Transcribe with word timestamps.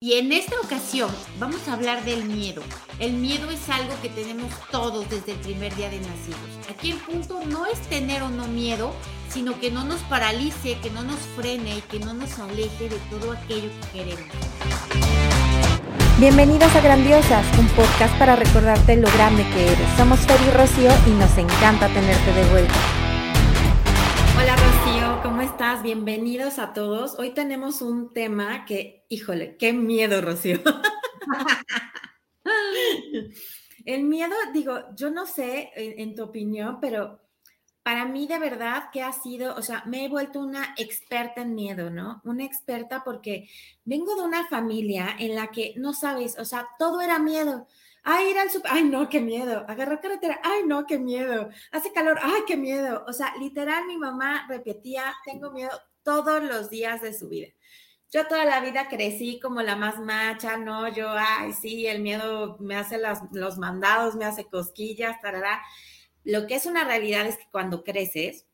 Y 0.00 0.12
en 0.12 0.30
esta 0.30 0.54
ocasión 0.60 1.10
vamos 1.40 1.66
a 1.66 1.72
hablar 1.72 2.04
del 2.04 2.24
miedo. 2.24 2.62
El 3.00 3.14
miedo 3.14 3.50
es 3.50 3.68
algo 3.68 4.00
que 4.00 4.08
tenemos 4.08 4.48
todos 4.70 5.10
desde 5.10 5.32
el 5.32 5.38
primer 5.38 5.74
día 5.74 5.90
de 5.90 5.98
nacidos. 5.98 6.38
Aquí 6.70 6.92
el 6.92 6.98
punto 6.98 7.40
no 7.48 7.66
es 7.66 7.80
tener 7.88 8.22
o 8.22 8.28
no 8.28 8.46
miedo, 8.46 8.92
sino 9.28 9.58
que 9.58 9.72
no 9.72 9.82
nos 9.82 10.00
paralice, 10.02 10.78
que 10.80 10.90
no 10.90 11.02
nos 11.02 11.18
frene 11.34 11.78
y 11.78 11.80
que 11.80 11.98
no 11.98 12.14
nos 12.14 12.38
aleje 12.38 12.88
de 12.88 12.96
todo 13.10 13.32
aquello 13.32 13.70
que 13.80 13.98
queremos. 13.98 14.36
Bienvenidos 16.20 16.72
a 16.76 16.80
Grandiosas, 16.80 17.44
un 17.58 17.66
podcast 17.70 18.16
para 18.20 18.36
recordarte 18.36 18.96
lo 18.98 19.10
grande 19.10 19.44
que 19.52 19.72
eres. 19.72 19.96
Somos 19.96 20.20
Fer 20.20 20.40
y 20.46 20.50
Rocío 20.56 20.92
y 21.08 21.10
nos 21.10 21.36
encanta 21.36 21.88
tenerte 21.88 22.32
de 22.34 22.44
vuelta. 22.50 22.97
¿Cómo 25.22 25.40
estás? 25.40 25.82
Bienvenidos 25.82 26.58
a 26.58 26.72
todos. 26.72 27.18
Hoy 27.18 27.30
tenemos 27.30 27.82
un 27.82 28.12
tema 28.12 28.64
que, 28.64 29.04
híjole, 29.08 29.56
qué 29.56 29.72
miedo, 29.72 30.20
Rocío. 30.20 30.60
El 33.84 34.04
miedo, 34.04 34.34
digo, 34.52 34.78
yo 34.94 35.10
no 35.10 35.26
sé 35.26 35.70
en, 35.74 36.14
tu 36.14 36.24
opinión, 36.24 36.78
pero 36.80 37.20
para 37.82 38.04
mí 38.04 38.26
de 38.26 38.38
verdad 38.38 38.90
que 38.92 39.02
ha 39.02 39.12
sido, 39.12 39.54
o 39.56 39.62
sea, 39.62 39.82
me 39.86 40.04
he 40.04 40.08
vuelto 40.08 40.40
una 40.40 40.74
experta 40.76 41.42
en 41.42 41.54
miedo, 41.54 41.90
¿no? 41.90 42.20
Una 42.24 42.44
experta 42.44 43.02
porque 43.02 43.48
vengo 43.84 44.14
de 44.14 44.22
una 44.22 44.46
familia 44.46 45.16
en 45.18 45.34
la 45.34 45.48
que 45.48 45.74
no 45.76 45.94
sabes, 45.94 46.38
o 46.38 46.44
sea, 46.44 46.68
todo 46.78 47.00
era 47.00 47.18
miedo. 47.18 47.66
Ay, 48.10 48.30
ir 48.30 48.38
al 48.38 48.50
super, 48.50 48.70
ay, 48.72 48.84
no, 48.84 49.06
qué 49.10 49.20
miedo. 49.20 49.66
Agarrar 49.68 50.00
carretera, 50.00 50.40
ay, 50.42 50.62
no, 50.66 50.86
qué 50.86 50.98
miedo. 50.98 51.50
Hace 51.70 51.92
calor, 51.92 52.18
ay, 52.22 52.40
qué 52.46 52.56
miedo. 52.56 53.04
O 53.06 53.12
sea, 53.12 53.34
literal, 53.38 53.84
mi 53.86 53.98
mamá 53.98 54.46
repetía, 54.48 55.14
tengo 55.26 55.50
miedo 55.50 55.78
todos 56.02 56.42
los 56.42 56.70
días 56.70 57.02
de 57.02 57.12
su 57.12 57.28
vida. 57.28 57.48
Yo 58.10 58.26
toda 58.26 58.46
la 58.46 58.60
vida 58.62 58.88
crecí 58.88 59.38
como 59.38 59.60
la 59.60 59.76
más 59.76 59.98
macha, 59.98 60.56
¿no? 60.56 60.88
Yo, 60.88 61.10
ay, 61.10 61.52
sí, 61.52 61.86
el 61.86 62.00
miedo 62.00 62.56
me 62.60 62.76
hace 62.76 62.96
las, 62.96 63.20
los 63.32 63.58
mandados, 63.58 64.14
me 64.14 64.24
hace 64.24 64.46
cosquillas, 64.46 65.20
tarará. 65.20 65.60
Lo 66.24 66.46
que 66.46 66.54
es 66.54 66.64
una 66.64 66.84
realidad 66.84 67.26
es 67.26 67.36
que 67.36 67.50
cuando 67.52 67.84
creces, 67.84 68.46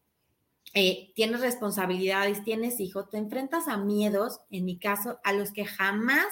eh, 0.75 1.13
tienes 1.15 1.41
responsabilidades, 1.41 2.43
tienes 2.43 2.81
hijos, 2.81 3.09
te 3.09 3.19
enfrentas 3.19 3.69
a 3.69 3.77
miedos, 3.77 4.41
en 4.51 4.65
mi 4.65 4.81
caso, 4.81 5.21
a 5.23 5.33
los 5.33 5.53
que 5.53 5.65
jamás 5.65 6.27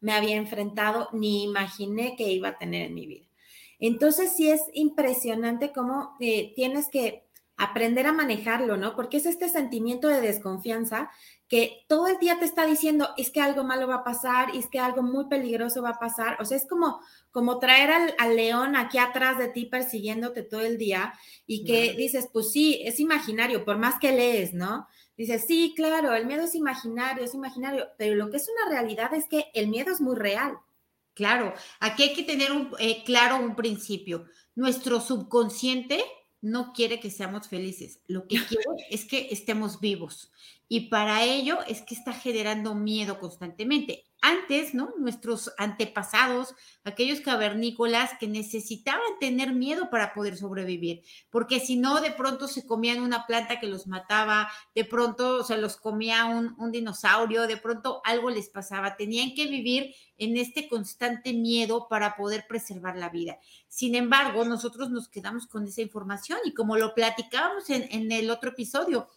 me 0.00 0.12
había 0.12 0.36
enfrentado 0.36 1.08
ni 1.12 1.44
imaginé 1.44 2.16
que 2.16 2.32
iba 2.32 2.48
a 2.48 2.58
tener 2.58 2.86
en 2.86 2.94
mi 2.94 3.06
vida. 3.06 3.26
Entonces 3.78 4.34
sí 4.36 4.50
es 4.50 4.60
impresionante 4.74 5.72
cómo 5.72 6.16
eh, 6.20 6.52
tienes 6.54 6.88
que 6.88 7.24
aprender 7.60 8.06
a 8.06 8.12
manejarlo, 8.12 8.78
¿no? 8.78 8.96
Porque 8.96 9.18
es 9.18 9.26
este 9.26 9.50
sentimiento 9.50 10.08
de 10.08 10.22
desconfianza 10.22 11.10
que 11.46 11.84
todo 11.88 12.06
el 12.06 12.18
día 12.18 12.38
te 12.38 12.46
está 12.46 12.64
diciendo, 12.64 13.10
es 13.18 13.30
que 13.30 13.40
algo 13.40 13.64
malo 13.64 13.86
va 13.86 13.96
a 13.96 14.04
pasar, 14.04 14.56
es 14.56 14.68
que 14.68 14.78
algo 14.78 15.02
muy 15.02 15.26
peligroso 15.26 15.82
va 15.82 15.90
a 15.90 15.98
pasar. 15.98 16.38
O 16.40 16.44
sea, 16.46 16.56
es 16.56 16.66
como, 16.66 17.00
como 17.30 17.58
traer 17.58 17.90
al, 17.90 18.14
al 18.18 18.36
león 18.36 18.76
aquí 18.76 18.96
atrás 18.96 19.36
de 19.36 19.48
ti 19.48 19.66
persiguiéndote 19.66 20.42
todo 20.42 20.62
el 20.62 20.78
día 20.78 21.12
y 21.46 21.64
que 21.64 21.94
dices, 21.94 22.28
pues 22.32 22.50
sí, 22.50 22.80
es 22.84 22.98
imaginario, 22.98 23.64
por 23.64 23.76
más 23.76 23.98
que 24.00 24.12
lees, 24.12 24.54
¿no? 24.54 24.86
Dice, 25.16 25.38
sí, 25.38 25.74
claro, 25.76 26.14
el 26.14 26.24
miedo 26.24 26.44
es 26.44 26.54
imaginario, 26.54 27.24
es 27.24 27.34
imaginario, 27.34 27.88
pero 27.98 28.14
lo 28.14 28.30
que 28.30 28.38
es 28.38 28.48
una 28.48 28.70
realidad 28.70 29.12
es 29.12 29.26
que 29.26 29.50
el 29.52 29.68
miedo 29.68 29.92
es 29.92 30.00
muy 30.00 30.16
real. 30.16 30.56
Claro, 31.12 31.52
aquí 31.80 32.04
hay 32.04 32.14
que 32.14 32.22
tener 32.22 32.52
un, 32.52 32.70
eh, 32.78 33.04
claro 33.04 33.36
un 33.36 33.54
principio. 33.54 34.24
Nuestro 34.54 35.00
subconsciente 35.00 36.02
no 36.42 36.72
quiere 36.72 37.00
que 37.00 37.10
seamos 37.10 37.48
felices, 37.48 38.00
lo 38.06 38.26
que 38.26 38.36
quiere 38.48 38.64
es 38.90 39.04
que 39.04 39.28
estemos 39.30 39.80
vivos. 39.80 40.32
Y 40.68 40.88
para 40.88 41.24
ello 41.24 41.58
es 41.66 41.82
que 41.82 41.94
está 41.94 42.12
generando 42.12 42.74
miedo 42.74 43.18
constantemente 43.18 44.09
antes, 44.22 44.74
¿no? 44.74 44.92
Nuestros 44.98 45.52
antepasados, 45.56 46.54
aquellos 46.84 47.20
cavernícolas 47.20 48.12
que 48.18 48.28
necesitaban 48.28 49.18
tener 49.18 49.52
miedo 49.52 49.90
para 49.90 50.12
poder 50.12 50.36
sobrevivir, 50.36 51.02
porque 51.30 51.60
si 51.60 51.76
no, 51.76 52.00
de 52.00 52.10
pronto 52.10 52.48
se 52.48 52.66
comían 52.66 53.00
una 53.00 53.26
planta 53.26 53.60
que 53.60 53.66
los 53.66 53.86
mataba, 53.86 54.50
de 54.74 54.84
pronto 54.84 55.44
se 55.44 55.56
los 55.56 55.76
comía 55.76 56.26
un, 56.26 56.70
dinosaurio, 56.70 57.46
de 57.46 57.56
pronto 57.56 58.00
algo 58.04 58.30
les 58.30 58.48
pasaba, 58.48 58.96
tenían 58.96 59.34
que 59.34 59.46
vivir 59.46 59.94
en 60.18 60.36
este 60.36 60.68
constante 60.68 61.32
miedo 61.32 61.88
para 61.88 62.16
poder 62.16 62.46
preservar 62.46 62.96
la 62.96 63.08
vida. 63.08 63.38
Sin 63.68 63.94
embargo, 63.94 64.44
nosotros 64.44 64.90
nos 64.90 65.08
quedamos 65.08 65.46
con 65.46 65.66
esa 65.66 65.80
información 65.80 66.38
y 66.44 66.52
como 66.52 66.76
lo 66.76 66.94
platicábamos 66.94 67.70
en 67.70 68.12
el 68.12 68.30
otro 68.30 68.50
episodio, 68.50 69.08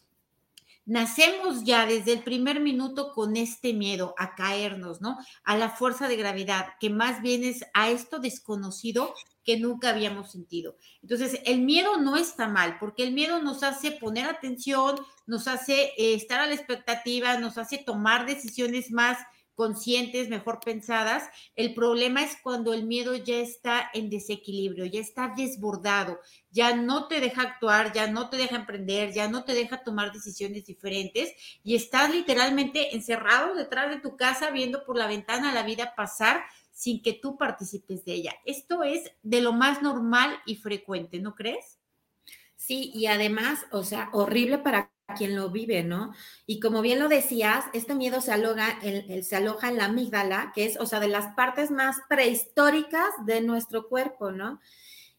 nacemos 0.86 1.64
ya 1.64 1.86
desde 1.86 2.14
el 2.14 2.24
primer 2.24 2.60
minuto 2.60 3.14
con 3.14 3.38
este 3.38 3.74
miedo 3.74 4.16
a 4.18 4.36
caernos, 4.36 5.02
¿no? 5.02 5.18
A 5.44 5.58
la 5.58 5.70
fuerza 5.70 6.08
de 6.08 6.18
gravedad, 6.18 6.68
que 6.80 6.90
más 6.90 7.22
bien 7.22 7.44
es 7.44 7.66
a 7.74 7.90
esto 7.90 8.20
desconocido 8.20 9.14
que 9.44 9.60
nunca 9.60 9.90
habíamos 9.90 10.32
sentido. 10.32 10.78
Entonces, 11.02 11.40
el 11.46 11.62
miedo 11.62 11.98
no 11.98 12.16
está 12.16 12.48
mal, 12.48 12.78
porque 12.80 13.04
el 13.04 13.14
miedo 13.14 13.42
nos 13.42 13.64
hace 13.64 13.92
poner 13.92 14.26
atención, 14.26 14.96
nos 15.26 15.48
hace 15.48 15.92
eh, 15.98 16.14
estar 16.14 16.40
a 16.40 16.48
la 16.48 16.56
expectativa, 16.56 17.38
nos 17.38 17.58
hace 17.58 17.78
tomar 17.78 18.26
decisiones 18.26 18.92
más 18.92 19.18
conscientes, 19.56 20.30
mejor 20.30 20.60
pensadas. 20.60 21.30
El 21.56 21.74
problema 21.74 22.24
es 22.24 22.38
cuando 22.42 22.74
el 22.74 22.86
miedo 22.86 23.16
ya 23.16 23.38
está 23.38 23.90
en 23.94 24.10
desequilibrio, 24.10 24.86
ya 24.86 25.00
está 25.00 25.34
desbordado, 25.36 26.20
ya 26.52 26.76
no 26.76 27.08
te 27.08 27.20
deja 27.20 27.44
actuar, 27.44 27.94
ya 27.94 28.08
no 28.08 28.30
te 28.30 28.38
deja 28.38 28.56
emprender, 28.56 29.14
ya 29.14 29.28
no 29.28 29.44
te 29.44 29.54
deja 29.54 29.84
tomar 29.84 30.12
decisiones 30.12 30.66
diferentes 30.66 31.34
y 31.64 31.76
estás 31.76 32.12
literalmente 32.12 32.96
encerrado 32.96 33.56
detrás 33.56 33.90
de 33.90 34.02
tu 34.02 34.18
casa 34.18 34.52
viendo 34.52 34.84
por 34.86 34.98
la 34.98 35.08
ventana 35.08 35.54
la 35.54 35.64
vida 35.64 35.94
pasar 35.96 36.44
sin 36.72 37.02
que 37.02 37.14
tú 37.14 37.38
participes 37.38 38.04
de 38.06 38.14
ella. 38.14 38.34
Esto 38.46 38.84
es 38.84 39.12
de 39.22 39.42
lo 39.42 39.54
más 39.54 39.82
normal 39.82 40.36
y 40.46 40.56
frecuente, 40.56 41.20
¿no 41.20 41.36
crees? 41.36 41.80
Sí, 42.56 42.92
y 42.94 43.08
además, 43.08 43.66
o 43.72 43.84
sea, 43.84 44.10
horrible 44.14 44.58
para 44.58 44.93
quien 45.18 45.36
lo 45.36 45.50
vive, 45.50 45.84
¿no? 45.84 46.14
Y 46.46 46.60
como 46.60 46.82
bien 46.82 47.00
lo 47.00 47.08
decías, 47.08 47.66
este 47.74 47.96
miedo 47.96 48.22
se, 48.22 48.32
aloga 48.32 48.80
en, 48.82 49.24
se 49.24 49.36
aloja 49.36 49.70
en 49.70 49.78
la 49.78 49.86
amígdala, 49.86 50.52
que 50.56 50.66
es, 50.66 50.80
o 50.80 50.86
sea, 50.86 51.00
de 51.00 51.08
las 51.08 51.34
partes 51.36 51.72
más 51.72 51.98
prehistóricas 52.10 53.10
de 53.26 53.42
nuestro 53.42 53.88
cuerpo, 53.88 54.32
¿no? 54.32 54.60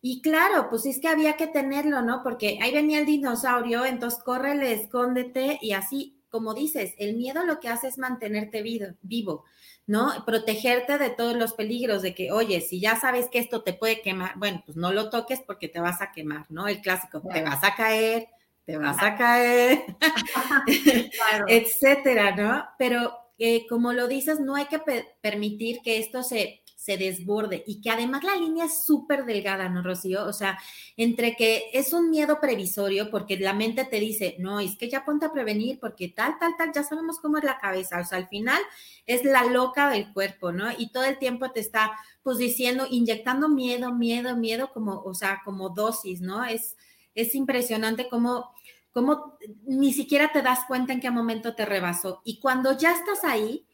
Y 0.00 0.20
claro, 0.20 0.68
pues 0.68 0.84
es 0.86 1.00
que 1.00 1.08
había 1.08 1.36
que 1.36 1.46
tenerlo, 1.46 2.02
¿no? 2.02 2.22
Porque 2.22 2.58
ahí 2.60 2.72
venía 2.72 2.98
el 2.98 3.06
dinosaurio, 3.06 3.86
entonces 3.86 4.22
córrele, 4.22 4.72
escóndete 4.72 5.58
y 5.62 5.72
así, 5.72 6.20
como 6.28 6.52
dices, 6.52 6.94
el 6.98 7.16
miedo 7.16 7.44
lo 7.44 7.60
que 7.60 7.68
hace 7.68 7.88
es 7.88 7.96
mantenerte 7.96 8.60
vivo, 8.60 8.86
vivo, 9.02 9.44
¿no? 9.86 10.24
Protegerte 10.26 10.98
de 10.98 11.10
todos 11.10 11.36
los 11.36 11.54
peligros, 11.54 12.02
de 12.02 12.14
que, 12.14 12.32
oye, 12.32 12.60
si 12.60 12.80
ya 12.80 13.00
sabes 13.00 13.28
que 13.30 13.38
esto 13.38 13.62
te 13.62 13.72
puede 13.72 14.02
quemar, 14.02 14.36
bueno, 14.36 14.62
pues 14.66 14.76
no 14.76 14.92
lo 14.92 15.10
toques 15.10 15.40
porque 15.40 15.68
te 15.68 15.80
vas 15.80 16.02
a 16.02 16.12
quemar, 16.12 16.46
¿no? 16.50 16.68
El 16.68 16.80
clásico, 16.82 17.22
te 17.32 17.42
vas 17.42 17.62
a 17.64 17.74
caer, 17.74 18.28
te 18.66 18.78
vas 18.78 19.02
a 19.02 19.16
caer, 19.16 19.84
etcétera, 21.48 22.34
¿no? 22.34 22.64
Pero 22.78 23.12
eh, 23.38 23.66
como 23.68 23.92
lo 23.92 24.08
dices, 24.08 24.40
no 24.40 24.54
hay 24.54 24.66
que 24.66 24.80
permitir 25.20 25.80
que 25.82 25.98
esto 25.98 26.22
se, 26.22 26.62
se 26.84 26.96
desborde 26.98 27.64
y 27.66 27.80
que 27.80 27.90
además 27.90 28.22
la 28.24 28.36
línea 28.36 28.66
es 28.66 28.84
súper 28.84 29.24
delgada, 29.24 29.70
¿no, 29.70 29.82
Rocío? 29.82 30.26
O 30.26 30.32
sea, 30.32 30.58
entre 30.96 31.34
que 31.34 31.64
es 31.72 31.92
un 31.94 32.10
miedo 32.10 32.40
previsorio 32.40 33.10
porque 33.10 33.38
la 33.38 33.54
mente 33.54 33.84
te 33.86 34.00
dice, 34.00 34.36
no, 34.38 34.60
es 34.60 34.76
que 34.76 34.90
ya 34.90 35.04
ponte 35.04 35.24
a 35.24 35.32
prevenir 35.32 35.80
porque 35.80 36.08
tal, 36.08 36.38
tal, 36.38 36.54
tal, 36.58 36.72
ya 36.74 36.82
sabemos 36.82 37.18
cómo 37.20 37.38
es 37.38 37.44
la 37.44 37.58
cabeza, 37.58 38.00
o 38.00 38.04
sea, 38.04 38.18
al 38.18 38.28
final 38.28 38.60
es 39.06 39.24
la 39.24 39.44
loca 39.44 39.88
del 39.88 40.12
cuerpo, 40.12 40.52
¿no? 40.52 40.70
Y 40.76 40.92
todo 40.92 41.04
el 41.04 41.18
tiempo 41.18 41.50
te 41.50 41.60
está, 41.60 41.92
pues, 42.22 42.38
diciendo, 42.38 42.86
inyectando 42.90 43.48
miedo, 43.48 43.92
miedo, 43.94 44.36
miedo, 44.36 44.70
como, 44.72 45.00
o 45.02 45.14
sea, 45.14 45.40
como 45.44 45.70
dosis, 45.70 46.20
¿no? 46.20 46.44
Es 46.44 46.76
es 47.14 47.34
impresionante 47.34 48.08
cómo, 48.08 48.52
cómo 48.92 49.38
ni 49.66 49.92
siquiera 49.92 50.32
te 50.32 50.42
das 50.42 50.60
cuenta 50.66 50.92
en 50.92 51.00
qué 51.00 51.10
momento 51.10 51.54
te 51.54 51.64
rebasó. 51.64 52.20
Y 52.24 52.40
cuando 52.40 52.76
ya 52.76 52.92
estás 52.92 53.24
ahí, 53.24 53.66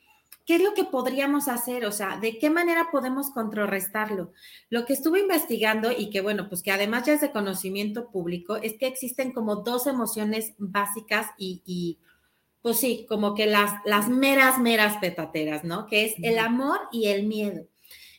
¿qué 0.47 0.57
es 0.57 0.63
lo 0.63 0.75
que 0.75 0.85
podríamos 0.85 1.49
hacer? 1.49 1.85
O 1.85 1.93
sea, 1.93 2.19
¿de 2.19 2.39
qué 2.39 2.51
manera 2.51 2.89
podemos 2.91 3.31
contrarrestarlo? 3.31 4.33
Lo 4.69 4.85
que 4.85 4.93
estuve 4.93 5.21
investigando 5.21 5.93
y 5.93 6.11
que, 6.11 6.21
bueno, 6.21 6.49
pues 6.49 6.63
que 6.63 6.73
además 6.73 7.07
ya 7.07 7.15
es 7.15 7.21
de 7.21 7.31
conocimiento 7.31 8.11
público, 8.11 8.57
es 8.57 8.77
que 8.79 8.87
existen 8.87 9.33
como 9.33 9.57
dos 9.57 9.87
emociones 9.87 10.55
básicas 10.59 11.29
y, 11.39 11.63
y 11.65 11.99
pues 12.63 12.79
sí, 12.79 13.07
como 13.09 13.35
que 13.35 13.47
las, 13.47 13.73
las 13.85 14.09
meras, 14.09 14.59
meras 14.59 14.97
petateras, 14.99 15.65
¿no? 15.65 15.87
Que 15.87 16.05
es 16.05 16.15
el 16.23 16.39
amor 16.39 16.81
y 16.93 17.07
el 17.07 17.27
miedo. 17.27 17.67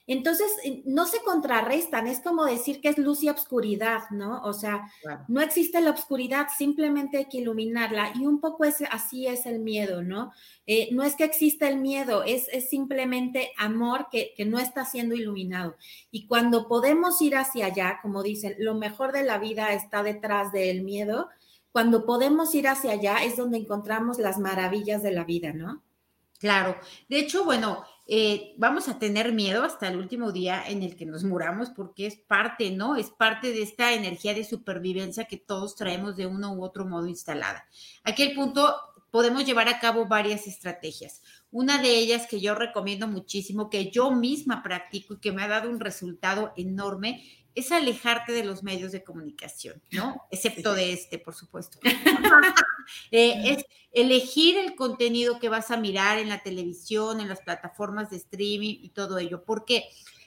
Entonces, 0.07 0.51
no 0.85 1.05
se 1.05 1.19
contrarrestan, 1.23 2.07
es 2.07 2.19
como 2.19 2.45
decir 2.45 2.81
que 2.81 2.89
es 2.89 2.97
luz 2.97 3.23
y 3.23 3.29
obscuridad, 3.29 4.09
¿no? 4.09 4.41
O 4.43 4.53
sea, 4.53 4.91
no 5.27 5.41
existe 5.41 5.79
la 5.79 5.91
obscuridad, 5.91 6.47
simplemente 6.57 7.17
hay 7.17 7.25
que 7.25 7.37
iluminarla 7.37 8.11
y 8.15 8.25
un 8.25 8.41
poco 8.41 8.65
es, 8.65 8.81
así 8.89 9.27
es 9.27 9.45
el 9.45 9.59
miedo, 9.59 10.01
¿no? 10.01 10.31
Eh, 10.65 10.89
no 10.91 11.03
es 11.03 11.15
que 11.15 11.23
exista 11.23 11.69
el 11.69 11.77
miedo, 11.77 12.23
es, 12.23 12.47
es 12.51 12.69
simplemente 12.69 13.51
amor 13.57 14.07
que, 14.11 14.33
que, 14.35 14.45
no 14.45 14.59
está 14.59 14.85
siendo 14.85 15.15
iluminado. 15.15 15.75
Y 16.09 16.27
cuando 16.27 16.67
podemos 16.67 17.21
ir 17.21 17.35
hacia 17.37 17.67
allá, 17.67 17.99
como 18.01 18.23
dicen, 18.23 18.55
lo 18.59 18.75
mejor 18.75 19.11
de 19.11 19.23
la 19.23 19.37
vida 19.37 19.73
está 19.73 20.03
detrás 20.03 20.51
del 20.51 20.83
miedo, 20.83 21.29
cuando 21.71 22.05
podemos 22.05 22.53
ir 22.55 22.67
hacia 22.67 22.91
allá 22.91 23.23
es 23.23 23.37
donde 23.37 23.57
encontramos 23.57 24.19
las 24.19 24.39
maravillas 24.39 25.01
de 25.03 25.11
la 25.11 25.23
vida, 25.23 25.53
¿no? 25.53 25.81
Claro. 26.41 26.75
De 27.07 27.19
hecho, 27.19 27.45
bueno, 27.45 27.83
eh, 28.07 28.55
vamos 28.57 28.89
a 28.89 28.97
tener 28.97 29.31
miedo 29.31 29.63
hasta 29.63 29.87
el 29.87 29.97
último 29.97 30.31
día 30.31 30.63
en 30.67 30.81
el 30.81 30.95
que 30.95 31.05
nos 31.05 31.23
muramos 31.23 31.69
porque 31.69 32.07
es 32.07 32.15
parte, 32.15 32.71
¿no? 32.71 32.95
Es 32.95 33.11
parte 33.11 33.53
de 33.53 33.61
esta 33.61 33.93
energía 33.93 34.33
de 34.33 34.43
supervivencia 34.43 35.25
que 35.25 35.37
todos 35.37 35.75
traemos 35.75 36.17
de 36.17 36.25
uno 36.25 36.51
u 36.53 36.63
otro 36.63 36.83
modo 36.83 37.05
instalada. 37.05 37.63
Aquí 38.03 38.23
el 38.23 38.33
punto, 38.33 38.75
podemos 39.11 39.45
llevar 39.45 39.67
a 39.67 39.79
cabo 39.79 40.07
varias 40.07 40.47
estrategias. 40.47 41.21
Una 41.51 41.79
de 41.79 41.95
ellas 41.95 42.25
que 42.27 42.39
yo 42.39 42.55
recomiendo 42.55 43.07
muchísimo, 43.07 43.69
que 43.69 43.91
yo 43.91 44.09
misma 44.09 44.63
practico 44.63 45.13
y 45.13 45.19
que 45.19 45.33
me 45.33 45.43
ha 45.43 45.47
dado 45.47 45.69
un 45.69 45.79
resultado 45.79 46.53
enorme, 46.55 47.23
es 47.55 47.71
alejarte 47.71 48.31
de 48.31 48.43
los 48.43 48.63
medios 48.63 48.91
de 48.91 49.03
comunicación, 49.03 49.81
¿no? 49.91 50.27
Excepto 50.31 50.73
de 50.73 50.93
este, 50.93 51.19
por 51.19 51.33
supuesto. 51.33 51.79
Eh, 53.11 53.51
es 53.51 53.65
elegir 53.91 54.57
el 54.57 54.75
contenido 54.75 55.39
que 55.39 55.49
vas 55.49 55.69
a 55.71 55.77
mirar 55.77 56.17
en 56.17 56.29
la 56.29 56.41
televisión, 56.41 57.19
en 57.19 57.29
las 57.29 57.41
plataformas 57.41 58.09
de 58.09 58.17
streaming 58.17 58.77
y 58.81 58.89
todo 58.89 59.17
ello. 59.17 59.43
¿Por 59.43 59.65
qué? 59.65 59.85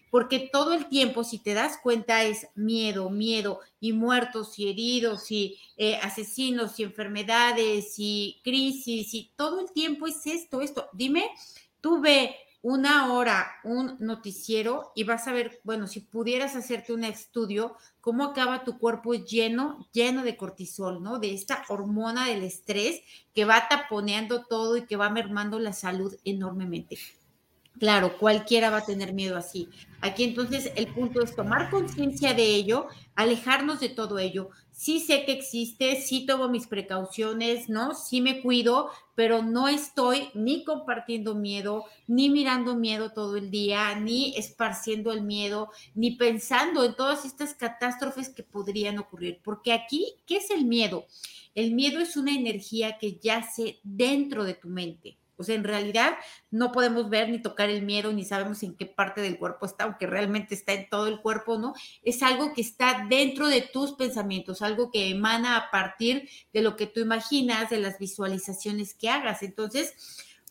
Porque 0.08 0.48
todo 0.52 0.72
el 0.72 0.88
tiempo, 0.88 1.24
si 1.24 1.40
te 1.40 1.52
das 1.54 1.78
cuenta, 1.82 2.22
es 2.22 2.46
miedo, 2.54 3.10
miedo 3.10 3.60
y 3.80 3.92
muertos 3.92 4.58
y 4.58 4.70
heridos 4.70 5.30
y 5.30 5.58
eh, 5.76 5.96
asesinos 5.96 6.78
y 6.78 6.84
enfermedades 6.84 7.94
y 7.98 8.40
crisis 8.44 9.12
y 9.12 9.32
todo 9.36 9.60
el 9.60 9.72
tiempo 9.72 10.06
es 10.06 10.24
esto, 10.26 10.60
esto. 10.60 10.88
Dime, 10.92 11.28
tú 11.80 12.00
ve 12.00 12.36
una 12.64 13.12
hora 13.12 13.46
un 13.62 13.98
noticiero 14.00 14.90
y 14.94 15.04
vas 15.04 15.28
a 15.28 15.32
ver, 15.32 15.60
bueno, 15.64 15.86
si 15.86 16.00
pudieras 16.00 16.56
hacerte 16.56 16.94
un 16.94 17.04
estudio, 17.04 17.76
cómo 18.00 18.24
acaba 18.24 18.64
tu 18.64 18.78
cuerpo 18.78 19.12
lleno, 19.12 19.86
lleno 19.92 20.22
de 20.22 20.38
cortisol, 20.38 21.02
¿no? 21.02 21.18
De 21.18 21.34
esta 21.34 21.62
hormona 21.68 22.26
del 22.26 22.42
estrés 22.42 23.02
que 23.34 23.44
va 23.44 23.68
taponeando 23.68 24.46
todo 24.46 24.78
y 24.78 24.86
que 24.86 24.96
va 24.96 25.10
mermando 25.10 25.58
la 25.58 25.74
salud 25.74 26.16
enormemente. 26.24 26.96
Claro, 27.78 28.18
cualquiera 28.18 28.70
va 28.70 28.78
a 28.78 28.86
tener 28.86 29.12
miedo 29.12 29.36
así. 29.36 29.68
Aquí 30.00 30.22
entonces 30.22 30.70
el 30.76 30.86
punto 30.88 31.22
es 31.22 31.34
tomar 31.34 31.70
conciencia 31.70 32.32
de 32.32 32.44
ello, 32.44 32.86
alejarnos 33.16 33.80
de 33.80 33.88
todo 33.88 34.18
ello, 34.18 34.50
sí 34.70 35.00
sé 35.00 35.24
que 35.24 35.32
existe, 35.32 36.00
sí 36.00 36.24
tomo 36.24 36.48
mis 36.48 36.66
precauciones, 36.68 37.68
¿no? 37.68 37.94
Sí 37.94 38.20
me 38.20 38.42
cuido, 38.42 38.90
pero 39.16 39.42
no 39.42 39.66
estoy 39.66 40.28
ni 40.34 40.62
compartiendo 40.62 41.34
miedo, 41.34 41.84
ni 42.06 42.30
mirando 42.30 42.76
miedo 42.76 43.12
todo 43.12 43.36
el 43.36 43.50
día, 43.50 43.98
ni 43.98 44.36
esparciendo 44.36 45.10
el 45.10 45.22
miedo, 45.22 45.70
ni 45.94 46.12
pensando 46.12 46.84
en 46.84 46.94
todas 46.94 47.24
estas 47.24 47.54
catástrofes 47.54 48.28
que 48.28 48.42
podrían 48.42 48.98
ocurrir. 48.98 49.40
Porque 49.42 49.72
aquí, 49.72 50.14
¿qué 50.26 50.36
es 50.36 50.50
el 50.50 50.64
miedo? 50.64 51.06
El 51.54 51.74
miedo 51.74 52.00
es 52.00 52.16
una 52.16 52.34
energía 52.34 52.98
que 52.98 53.16
yace 53.16 53.80
dentro 53.82 54.44
de 54.44 54.54
tu 54.54 54.68
mente. 54.68 55.16
O 55.36 55.44
sea, 55.44 55.54
en 55.54 55.64
realidad 55.64 56.16
no 56.50 56.72
podemos 56.72 57.10
ver 57.10 57.28
ni 57.28 57.40
tocar 57.40 57.70
el 57.70 57.82
miedo, 57.82 58.12
ni 58.12 58.24
sabemos 58.24 58.62
en 58.62 58.76
qué 58.76 58.86
parte 58.86 59.20
del 59.20 59.38
cuerpo 59.38 59.66
está, 59.66 59.84
aunque 59.84 60.06
realmente 60.06 60.54
está 60.54 60.72
en 60.72 60.88
todo 60.88 61.06
el 61.06 61.20
cuerpo, 61.20 61.58
¿no? 61.58 61.74
Es 62.02 62.22
algo 62.22 62.52
que 62.54 62.60
está 62.60 63.06
dentro 63.08 63.48
de 63.48 63.62
tus 63.62 63.92
pensamientos, 63.92 64.62
algo 64.62 64.90
que 64.90 65.10
emana 65.10 65.56
a 65.56 65.70
partir 65.70 66.28
de 66.52 66.62
lo 66.62 66.76
que 66.76 66.86
tú 66.86 67.00
imaginas, 67.00 67.70
de 67.70 67.78
las 67.78 67.98
visualizaciones 67.98 68.94
que 68.94 69.08
hagas. 69.08 69.42
Entonces, 69.42 69.94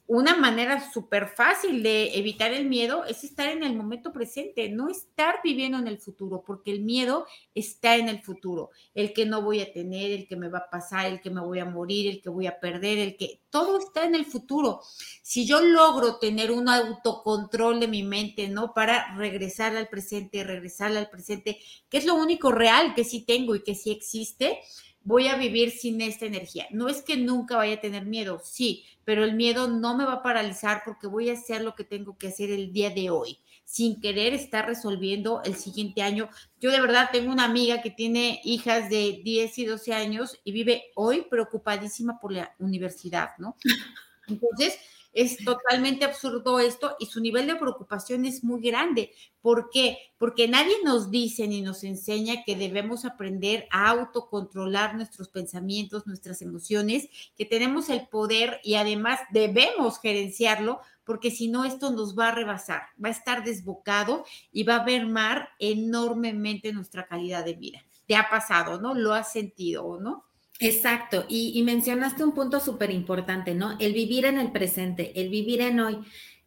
una 0.05 0.35
manera 0.35 0.91
súper 0.91 1.29
fácil 1.29 1.81
de 1.81 2.17
evitar 2.17 2.51
el 2.51 2.65
miedo 2.65 3.05
es 3.05 3.23
estar 3.23 3.47
en 3.47 3.63
el 3.63 3.75
momento 3.75 4.11
presente, 4.11 4.69
no 4.69 4.89
estar 4.89 5.39
viviendo 5.44 5.77
en 5.77 5.88
el 5.88 5.97
futuro, 5.97 6.44
porque 6.45 6.71
el 6.71 6.81
miedo 6.81 7.25
está 7.55 7.95
en 7.95 8.09
el 8.09 8.21
futuro, 8.21 8.71
el 8.94 9.13
que 9.13 9.25
no 9.25 9.41
voy 9.41 9.61
a 9.61 9.71
tener, 9.71 10.11
el 10.11 10.27
que 10.27 10.35
me 10.35 10.50
va 10.50 10.59
a 10.59 10.69
pasar, 10.69 11.05
el 11.05 11.21
que 11.21 11.29
me 11.29 11.39
voy 11.39 11.59
a 11.59 11.65
morir, 11.65 12.09
el 12.09 12.21
que 12.21 12.29
voy 12.29 12.47
a 12.47 12.59
perder, 12.59 12.97
el 12.97 13.15
que 13.15 13.39
todo 13.50 13.79
está 13.79 14.03
en 14.05 14.15
el 14.15 14.25
futuro. 14.25 14.81
Si 15.21 15.45
yo 15.45 15.61
logro 15.61 16.17
tener 16.17 16.51
un 16.51 16.67
autocontrol 16.67 17.79
de 17.79 17.88
mi 17.88 18.03
mente, 18.03 18.50
¿no? 18.50 18.73
Para 18.73 19.15
regresar 19.15 19.75
al 19.77 19.88
presente, 19.88 20.44
regresar 20.44 20.95
al 20.97 21.09
presente, 21.09 21.59
que 21.89 21.97
es 21.97 22.05
lo 22.05 22.15
único 22.15 22.51
real 22.51 22.94
que 22.94 23.05
sí 23.05 23.21
tengo 23.25 23.55
y 23.55 23.63
que 23.63 23.75
sí 23.75 23.91
existe, 23.91 24.59
voy 25.03 25.27
a 25.27 25.35
vivir 25.35 25.71
sin 25.71 26.01
esta 26.01 26.25
energía. 26.25 26.67
No 26.71 26.88
es 26.88 27.01
que 27.01 27.17
nunca 27.17 27.57
vaya 27.57 27.75
a 27.75 27.81
tener 27.81 28.05
miedo, 28.05 28.41
sí, 28.44 28.85
pero 29.05 29.23
el 29.23 29.35
miedo 29.35 29.67
no 29.67 29.97
me 29.97 30.05
va 30.05 30.13
a 30.13 30.23
paralizar 30.23 30.83
porque 30.85 31.07
voy 31.07 31.29
a 31.29 31.33
hacer 31.33 31.61
lo 31.61 31.75
que 31.75 31.83
tengo 31.83 32.17
que 32.17 32.27
hacer 32.27 32.51
el 32.51 32.71
día 32.71 32.89
de 32.89 33.09
hoy, 33.09 33.39
sin 33.65 34.00
querer 34.00 34.33
estar 34.33 34.65
resolviendo 34.65 35.41
el 35.44 35.55
siguiente 35.55 36.01
año. 36.01 36.29
Yo 36.59 36.71
de 36.71 36.81
verdad 36.81 37.09
tengo 37.11 37.31
una 37.31 37.45
amiga 37.45 37.81
que 37.81 37.91
tiene 37.91 38.39
hijas 38.44 38.89
de 38.89 39.21
10 39.23 39.59
y 39.59 39.65
12 39.65 39.94
años 39.94 40.39
y 40.44 40.51
vive 40.51 40.83
hoy 40.95 41.25
preocupadísima 41.29 42.19
por 42.19 42.31
la 42.31 42.55
universidad, 42.59 43.31
¿no? 43.38 43.57
Entonces, 44.27 44.79
es 45.13 45.38
totalmente 45.44 46.06
absurdo 46.06 46.60
esto 46.60 46.95
y 47.00 47.06
su 47.06 47.21
nivel 47.21 47.48
de 47.48 47.56
preocupación 47.56 48.25
es 48.25 48.44
muy 48.44 48.62
grande. 48.62 49.12
¿Por 49.42 49.69
qué? 49.71 49.98
Porque 50.18 50.48
nadie 50.48 50.75
nos 50.83 51.12
dice 51.12 51.48
ni 51.48 51.62
nos 51.62 51.83
enseña 51.83 52.44
que 52.44 52.56
debemos 52.56 53.06
aprender 53.06 53.68
a 53.71 53.89
autocontrolar 53.89 54.95
nuestros 54.95 55.30
pensamientos, 55.30 56.07
nuestras 56.07 56.42
emociones, 56.42 57.07
que 57.38 57.45
tenemos 57.45 57.89
el 57.89 58.07
poder 58.07 58.60
y 58.63 58.75
además 58.75 59.19
debemos 59.31 60.00
gerenciarlo 60.00 60.80
porque 61.04 61.31
si 61.31 61.48
no 61.48 61.65
esto 61.65 61.92
nos 61.92 62.18
va 62.18 62.30
a 62.30 62.36
rebasar, 62.36 62.83
va 63.04 63.10
a 63.10 63.12
estar 63.12 63.44
desbocado 63.44 64.25
y 64.51 64.63
va 64.63 64.77
a 64.77 64.86
mermar 64.86 65.50
enormemente 65.60 66.74
nuestra 66.74 67.06
calidad 67.06 67.45
de 67.45 67.54
vida. 67.54 67.86
Te 68.07 68.15
ha 68.15 68.30
pasado, 68.30 68.80
¿no? 68.80 68.94
Lo 68.94 69.13
has 69.13 69.31
sentido, 69.31 70.00
¿no? 70.00 70.25
Exacto, 70.65 71.25
y, 71.27 71.62
mencionaste 71.63 72.24
un 72.24 72.33
punto 72.33 72.62
súper 72.62 72.89
importante, 72.89 73.54
¿no? 73.54 73.75
El 73.80 73.92
vivir 73.92 74.24
en 74.24 74.38
el 74.38 74.54
presente, 74.54 75.12
el 75.19 75.27
vivir 75.30 75.60
en 75.60 75.81
hoy, 75.81 76.00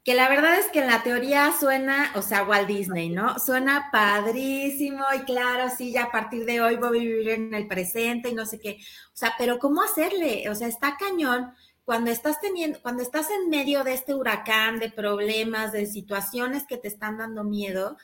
que 0.05 0.15
la 0.15 0.31
verdad 0.31 0.59
es 0.59 0.69
que 0.69 0.79
en 0.79 0.87
la 0.87 1.03
teoría 1.03 1.53
suena, 1.53 2.13
o 2.15 2.23
sea, 2.23 2.45
Walt 2.45 2.67
Disney, 2.67 3.11
¿no? 3.11 3.39
Suena 3.39 3.91
padrísimo 3.93 5.05
y 5.15 5.25
claro, 5.25 5.69
sí, 5.77 5.93
ya 5.93 6.05
a 6.05 6.13
partir 6.13 6.47
de 6.47 6.63
hoy 6.63 6.77
voy 6.77 6.89
a 6.89 7.01
vivir 7.03 7.29
en 7.29 7.53
el 7.53 7.67
presente 7.69 8.31
y 8.31 8.35
no 8.35 8.47
sé 8.47 8.59
qué, 8.59 8.79
o 9.13 9.17
sea, 9.17 9.35
pero 9.37 9.59
¿cómo 9.59 9.83
hacerle? 9.83 10.49
O 10.49 10.55
sea, 10.55 10.69
está 10.69 10.97
cañón 10.97 11.53
cuando 11.85 12.11
estás 12.11 12.41
teniendo, 12.41 12.81
cuando 12.81 13.03
estás 13.03 13.29
en 13.31 13.51
medio 13.51 13.85
de 13.85 13.93
este 13.93 14.15
huracán 14.15 14.79
de 14.79 14.91
problemas, 14.91 15.73
de 15.73 15.85
situaciones 15.85 16.65
que 16.67 16.79
te 16.79 16.89
están 16.89 17.19
dando 17.19 17.45
miedo, 17.45 17.99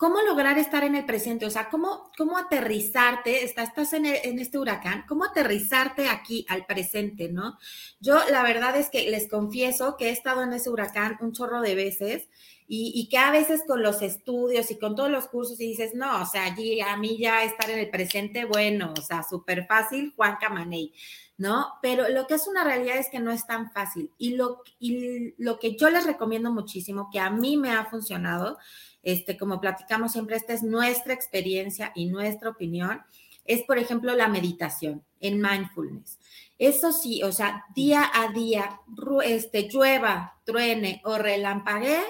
¿Cómo 0.00 0.22
lograr 0.22 0.56
estar 0.56 0.82
en 0.82 0.94
el 0.94 1.04
presente? 1.04 1.44
O 1.44 1.50
sea, 1.50 1.68
¿cómo, 1.68 2.10
cómo 2.16 2.38
aterrizarte? 2.38 3.44
Estás, 3.44 3.68
estás 3.68 3.92
en, 3.92 4.06
en, 4.06 4.38
este 4.38 4.56
huracán, 4.56 5.04
¿cómo 5.06 5.26
aterrizarte 5.26 6.08
aquí 6.08 6.46
al 6.48 6.64
presente, 6.64 7.28
no? 7.28 7.58
Yo 8.00 8.18
la 8.30 8.42
verdad 8.42 8.74
es 8.76 8.88
que 8.88 9.10
les 9.10 9.28
confieso 9.28 9.98
que 9.98 10.08
he 10.08 10.10
estado 10.10 10.42
en 10.42 10.54
ese 10.54 10.70
huracán 10.70 11.18
un 11.20 11.32
chorro 11.32 11.60
de 11.60 11.74
veces 11.74 12.30
y, 12.66 12.92
y 12.94 13.10
que 13.10 13.18
a 13.18 13.30
veces 13.30 13.62
con 13.66 13.82
los 13.82 14.00
estudios 14.00 14.70
y 14.70 14.78
con 14.78 14.96
todos 14.96 15.10
los 15.10 15.26
cursos 15.26 15.60
y 15.60 15.66
dices, 15.66 15.94
no, 15.94 16.22
o 16.22 16.24
sea, 16.24 16.46
allí 16.46 16.80
a 16.80 16.96
mí 16.96 17.18
ya 17.18 17.44
estar 17.44 17.68
en 17.68 17.80
el 17.80 17.90
presente, 17.90 18.46
bueno, 18.46 18.94
o 18.98 19.02
sea, 19.02 19.22
súper 19.22 19.66
fácil, 19.66 20.14
Juan 20.16 20.38
Camaney. 20.40 20.94
¿no? 21.40 21.68
Pero 21.80 22.10
lo 22.10 22.26
que 22.26 22.34
es 22.34 22.46
una 22.46 22.64
realidad 22.64 22.98
es 22.98 23.08
que 23.08 23.18
no 23.18 23.30
es 23.32 23.46
tan 23.46 23.72
fácil. 23.72 24.12
Y 24.18 24.34
lo, 24.34 24.62
y 24.78 25.34
lo 25.42 25.58
que 25.58 25.74
yo 25.74 25.88
les 25.88 26.04
recomiendo 26.04 26.52
muchísimo, 26.52 27.08
que 27.10 27.18
a 27.18 27.30
mí 27.30 27.56
me 27.56 27.72
ha 27.72 27.86
funcionado, 27.86 28.58
este, 29.02 29.36
como 29.36 29.60
platicamos 29.60 30.12
siempre, 30.12 30.36
esta 30.36 30.52
es 30.52 30.62
nuestra 30.62 31.14
experiencia 31.14 31.92
y 31.94 32.06
nuestra 32.06 32.50
opinión, 32.50 33.02
es, 33.44 33.62
por 33.62 33.78
ejemplo, 33.78 34.14
la 34.14 34.28
meditación 34.28 35.02
en 35.20 35.40
mindfulness. 35.40 36.18
Eso 36.58 36.92
sí, 36.92 37.22
o 37.22 37.32
sea, 37.32 37.64
día 37.74 38.10
a 38.12 38.32
día, 38.32 38.80
este, 39.24 39.68
llueva, 39.68 40.38
truene 40.44 41.00
o 41.04 41.18
relampaguee, 41.18 42.02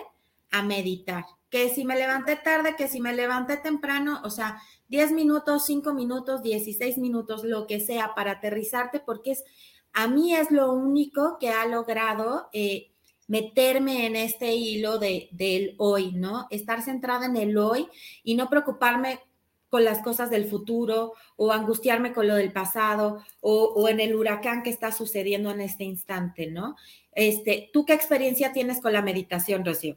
a 0.51 0.63
meditar. 0.63 1.25
Que 1.49 1.69
si 1.69 1.85
me 1.85 1.97
levanté 1.97 2.37
tarde, 2.37 2.77
que 2.77 2.89
si 2.89 3.01
me 3.01 3.15
levanté 3.15 3.57
temprano, 3.57 4.21
o 4.25 4.31
sea, 4.31 4.61
10 4.89 5.13
minutos, 5.13 5.65
5 5.67 5.95
minutos, 5.95 6.43
16 6.43 6.99
minutos, 6.99 7.45
lo 7.45 7.67
que 7.67 7.81
sea, 7.81 8.15
para 8.15 8.33
aterrizarte, 8.33 9.01
porque 9.01 9.33
es, 9.33 9.45
a 9.93 10.09
mí 10.09 10.35
es 10.35 10.51
lo 10.51 10.73
único 10.73 11.39
que 11.39 11.51
ha 11.51 11.67
logrado 11.67 12.49
eh, 12.53 12.90
meterme 13.31 14.07
en 14.07 14.17
este 14.17 14.57
hilo 14.57 14.99
de, 14.99 15.29
del 15.31 15.77
hoy, 15.79 16.11
¿no? 16.11 16.49
Estar 16.51 16.83
centrada 16.83 17.27
en 17.27 17.37
el 17.37 17.57
hoy 17.59 17.87
y 18.25 18.35
no 18.35 18.51
preocuparme 18.51 19.21
con 19.69 19.85
las 19.85 20.01
cosas 20.01 20.31
del 20.31 20.47
futuro 20.47 21.13
o 21.37 21.53
angustiarme 21.53 22.13
con 22.13 22.27
lo 22.27 22.35
del 22.35 22.53
pasado 22.53 23.25
o, 23.41 23.89
en 23.89 24.01
el 24.01 24.17
huracán 24.17 24.65
que 24.65 24.71
está 24.71 24.91
sucediendo 24.91 25.53
en 25.53 25.61
este 25.61 25.85
instante, 25.85 26.51
¿no? 26.51 26.75
Este, 27.13 27.71
¿Tú 27.73 27.85
qué 27.85 27.93
experiencia 27.93 28.53
tienes 28.53 28.81
con 28.81 28.93
la 28.93 29.01
meditación, 29.01 29.65
Rocío? 29.65 29.97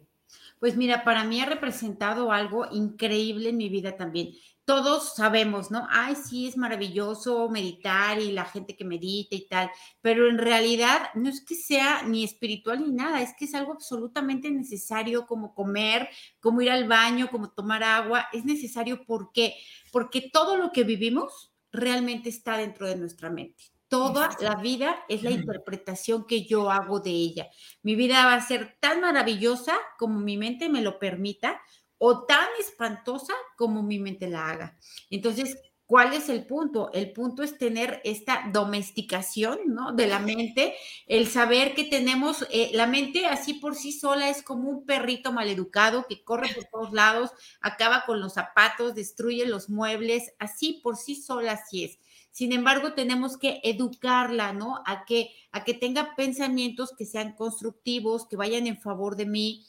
Pues 0.59 0.77
mira, 0.77 1.03
para 1.03 1.23
mí 1.23 1.41
ha 1.41 1.47
representado 1.47 2.31
algo 2.31 2.67
increíble 2.71 3.49
en 3.49 3.57
mi 3.57 3.67
vida 3.67 3.97
también 3.97 4.33
todos 4.65 5.15
sabemos, 5.15 5.72
¿no? 5.72 5.88
Ay, 5.89 6.15
sí, 6.15 6.48
es 6.48 6.58
maravilloso 6.58 7.50
meditar 7.50 8.20
y 8.20 8.32
la 8.32 8.46
gente 8.46 8.75
que 8.75 8.86
medita 8.86 9.36
y 9.36 9.48
tal, 9.48 9.70
pero 10.01 10.29
en 10.29 10.38
realidad 10.38 11.10
no 11.15 11.29
es 11.29 11.43
que 11.43 11.55
sea 11.55 12.03
ni 12.03 12.24
espiritual 12.24 12.82
ni 12.82 12.91
nada, 12.91 13.22
es 13.22 13.34
que 13.38 13.46
es 13.46 13.53
algo 13.55 13.74
absolutamente 13.74 14.50
necesario 14.51 15.27
como 15.27 15.53
comer, 15.53 16.10
como 16.39 16.62
ir 16.62 16.72
al 16.72 16.88
baño, 16.88 17.29
como 17.29 17.51
tomar 17.51 17.84
agua, 17.84 18.27
es 18.32 18.46
necesario 18.46 19.05
¿por 19.05 19.32
qué? 19.34 19.55
Porque 19.91 20.29
todo 20.32 20.58
lo 20.58 20.72
que 20.72 20.84
vivimos 20.84 21.53
realmente 21.72 22.29
está 22.29 22.58
dentro 22.58 22.88
de 22.88 22.96
nuestra 22.96 23.29
mente 23.29 23.74
toda 23.93 24.36
la 24.39 24.55
vida 24.55 25.05
es 25.08 25.22
la 25.22 25.29
interpretación 25.29 26.25
que 26.25 26.46
yo 26.46 26.72
hago 26.72 27.00
de 27.00 27.12
ella. 27.12 27.50
Mi 27.84 27.93
vida 27.93 28.25
va 28.25 28.34
a 28.34 28.41
ser 28.41 28.75
tan 28.79 29.01
maravillosa 29.01 29.77
como 30.00 30.20
mi 30.20 30.36
mente 30.36 30.67
me 30.67 30.82
lo 30.82 30.98
permita 30.98 31.62
o 32.05 32.25
tan 32.25 32.50
espantosa 32.60 33.33
como 33.55 33.81
mi 33.81 33.98
mente 33.98 34.27
la 34.27 34.50
haga. 34.50 34.77
Entonces, 35.10 35.57
¿Cuál 35.86 36.13
es 36.13 36.29
el 36.29 36.48
punto? 36.48 36.89
El 36.93 37.12
punto 37.12 37.43
es 37.43 37.57
tener 37.57 38.01
esta 38.05 38.50
domesticación, 38.51 39.60
¿no? 39.67 39.91
De 39.91 40.07
la 40.07 40.17
mente, 40.17 40.74
el 41.07 41.27
saber 41.27 41.75
que 41.75 41.83
tenemos, 41.83 42.48
eh, 42.51 42.72
la 42.74 42.88
mente 42.88 43.27
así 43.27 43.55
por 43.55 43.75
sí 43.75 43.91
sola 43.91 44.29
es 44.29 44.41
como 44.41 44.69
un 44.69 44.86
perrito 44.86 45.33
maleducado 45.33 46.05
que 46.07 46.24
corre 46.24 46.53
por 46.55 46.63
todos 46.63 46.93
lados, 46.93 47.31
acaba 47.62 48.05
con 48.05 48.22
los 48.22 48.33
zapatos, 48.33 48.95
destruye 48.95 49.45
los 49.45 49.69
muebles, 49.69 50.33
así 50.39 50.79
por 50.81 50.95
sí 50.95 51.15
sola 51.15 51.51
así 51.51 51.83
es. 51.83 52.00
Sin 52.31 52.53
embargo, 52.53 52.93
tenemos 52.93 53.38
que 53.38 53.60
educarla, 53.63 54.53
¿no? 54.53 54.81
A 54.88 55.05
que, 55.05 55.36
a 55.51 55.63
que 55.63 55.75
tenga 55.75 56.15
pensamientos 56.15 56.93
que 56.98 57.05
sean 57.05 57.33
constructivos, 57.33 58.25
que 58.25 58.38
vayan 58.38 58.65
en 58.65 58.81
favor 58.81 59.17
de 59.17 59.27
mí, 59.27 59.67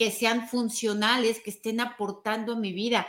que 0.00 0.10
sean 0.10 0.48
funcionales, 0.48 1.40
que 1.40 1.50
estén 1.50 1.78
aportando 1.78 2.54
a 2.54 2.58
mi 2.58 2.72
vida 2.72 3.06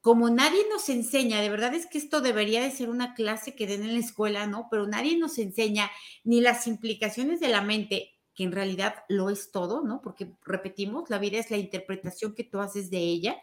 como 0.00 0.30
nadie 0.30 0.64
nos 0.72 0.88
enseña, 0.88 1.42
de 1.42 1.50
verdad 1.50 1.74
es 1.74 1.86
que 1.86 1.98
esto 1.98 2.22
debería 2.22 2.62
de 2.62 2.70
ser 2.70 2.88
una 2.88 3.12
clase 3.12 3.54
que 3.54 3.66
den 3.66 3.82
en 3.82 3.92
la 3.92 3.98
escuela, 3.98 4.46
¿no? 4.46 4.68
Pero 4.70 4.86
nadie 4.86 5.18
nos 5.18 5.36
enseña 5.36 5.90
ni 6.24 6.40
las 6.40 6.66
implicaciones 6.66 7.40
de 7.40 7.48
la 7.48 7.60
mente, 7.60 8.18
que 8.34 8.44
en 8.44 8.52
realidad 8.52 8.94
lo 9.10 9.28
es 9.28 9.50
todo, 9.50 9.82
¿no? 9.82 10.00
Porque 10.00 10.32
repetimos, 10.46 11.10
la 11.10 11.18
vida 11.18 11.36
es 11.38 11.50
la 11.50 11.58
interpretación 11.58 12.34
que 12.34 12.44
tú 12.44 12.60
haces 12.60 12.88
de 12.88 13.00
ella. 13.00 13.36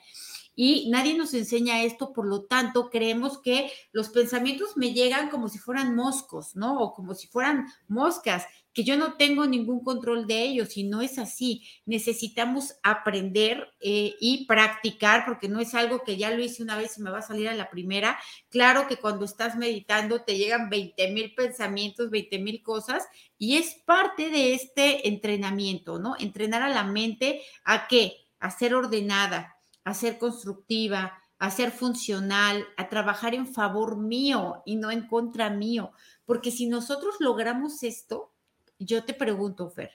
Y 0.56 0.90
nadie 0.90 1.16
nos 1.16 1.36
enseña 1.36 1.84
esto, 1.84 2.12
por 2.12 2.26
lo 2.26 2.46
tanto, 2.46 2.90
creemos 2.90 3.40
que 3.40 3.72
los 3.92 4.10
pensamientos 4.10 4.76
me 4.78 4.94
llegan 4.94 5.30
como 5.30 5.50
si 5.50 5.60
fueran 5.60 5.96
moscos, 5.96 6.56
¿no? 6.56 6.80
O 6.80 6.94
como 6.96 7.14
si 7.14 7.28
fueran 7.28 7.68
moscas 7.88 8.48
que 8.78 8.84
yo 8.84 8.96
no 8.96 9.14
tengo 9.14 9.48
ningún 9.48 9.84
control 9.84 10.28
de 10.28 10.44
ellos 10.44 10.78
y 10.78 10.84
no 10.84 11.02
es 11.02 11.18
así. 11.18 11.64
Necesitamos 11.88 12.76
aprender 12.84 13.74
eh, 13.80 14.14
y 14.22 14.46
practicar 14.46 15.26
porque 15.26 15.50
no 15.50 15.60
es 15.60 15.74
algo 15.74 16.04
que 16.04 16.16
ya 16.16 16.30
lo 16.30 16.44
hice 16.44 16.62
una 16.62 16.78
vez 16.78 16.96
y 16.96 17.02
me 17.02 17.10
va 17.10 17.18
a 17.18 17.24
salir 17.24 17.50
a 17.50 17.56
la 17.56 17.72
primera. 17.72 18.20
Claro 18.52 18.88
que 18.88 18.98
cuando 18.98 19.26
estás 19.26 19.56
meditando 19.56 20.22
te 20.22 20.38
llegan 20.38 20.70
20 20.70 21.12
mil 21.12 21.34
pensamientos, 21.34 22.12
20 22.12 22.38
mil 22.38 22.62
cosas 22.62 23.08
y 23.40 23.58
es 23.58 23.74
parte 23.84 24.30
de 24.30 24.54
este 24.54 25.08
entrenamiento, 25.08 25.98
¿no? 25.98 26.14
Entrenar 26.20 26.62
a 26.62 26.70
la 26.70 26.84
mente 26.84 27.42
a 27.64 27.88
qué? 27.88 28.28
A 28.40 28.52
ser 28.52 28.76
ordenada, 28.76 29.58
a 29.86 29.96
ser 29.96 30.20
constructiva, 30.20 31.20
a 31.40 31.50
ser 31.50 31.72
funcional, 31.72 32.64
a 32.78 32.90
trabajar 32.90 33.34
en 33.34 33.48
favor 33.48 33.98
mío 33.98 34.62
y 34.68 34.76
no 34.76 34.92
en 34.92 35.08
contra 35.08 35.50
mío. 35.50 35.94
Porque 36.26 36.52
si 36.52 36.68
nosotros 36.68 37.16
logramos 37.20 37.82
esto, 37.82 38.34
yo 38.80 39.04
te 39.04 39.14
pregunto, 39.14 39.70
Fer, 39.70 39.92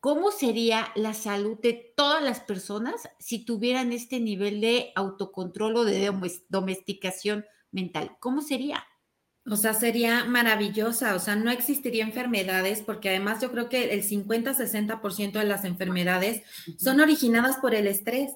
¿cómo 0.00 0.30
sería 0.30 0.88
la 0.94 1.14
salud 1.14 1.58
de 1.60 1.94
todas 1.96 2.22
las 2.22 2.40
personas 2.40 3.08
si 3.18 3.44
tuvieran 3.44 3.92
este 3.92 4.20
nivel 4.20 4.60
de 4.60 4.92
autocontrol 4.94 5.76
o 5.76 5.84
de 5.84 6.12
domesticación 6.48 7.44
mental? 7.70 8.16
¿Cómo 8.20 8.42
sería? 8.42 8.84
O 9.46 9.56
sea, 9.56 9.74
sería 9.74 10.24
maravillosa, 10.24 11.14
o 11.14 11.18
sea, 11.18 11.36
no 11.36 11.50
existiría 11.50 12.02
enfermedades 12.02 12.80
porque 12.80 13.10
además 13.10 13.42
yo 13.42 13.50
creo 13.50 13.68
que 13.68 13.92
el 13.92 14.02
50-60% 14.02 15.32
de 15.32 15.44
las 15.44 15.66
enfermedades 15.66 16.42
son 16.78 17.00
originadas 17.00 17.58
por 17.58 17.74
el 17.74 17.86
estrés. 17.86 18.30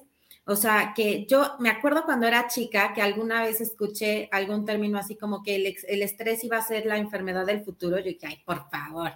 O 0.45 0.55
sea, 0.55 0.93
que 0.95 1.25
yo 1.27 1.55
me 1.59 1.69
acuerdo 1.69 2.05
cuando 2.05 2.27
era 2.27 2.47
chica 2.47 2.93
que 2.93 3.01
alguna 3.01 3.43
vez 3.43 3.59
escuché 3.59 4.29
algún 4.31 4.65
término 4.65 4.99
así 4.99 5.15
como 5.15 5.41
que 5.41 5.55
el, 5.55 5.75
el 5.87 6.01
estrés 6.03 6.43
iba 6.43 6.57
a 6.57 6.65
ser 6.65 6.85
la 6.85 6.97
enfermedad 6.97 7.45
del 7.45 7.63
futuro. 7.63 7.97
Yo 7.97 8.05
dije, 8.05 8.27
ay, 8.27 8.43
por 8.45 8.69
favor, 8.69 9.11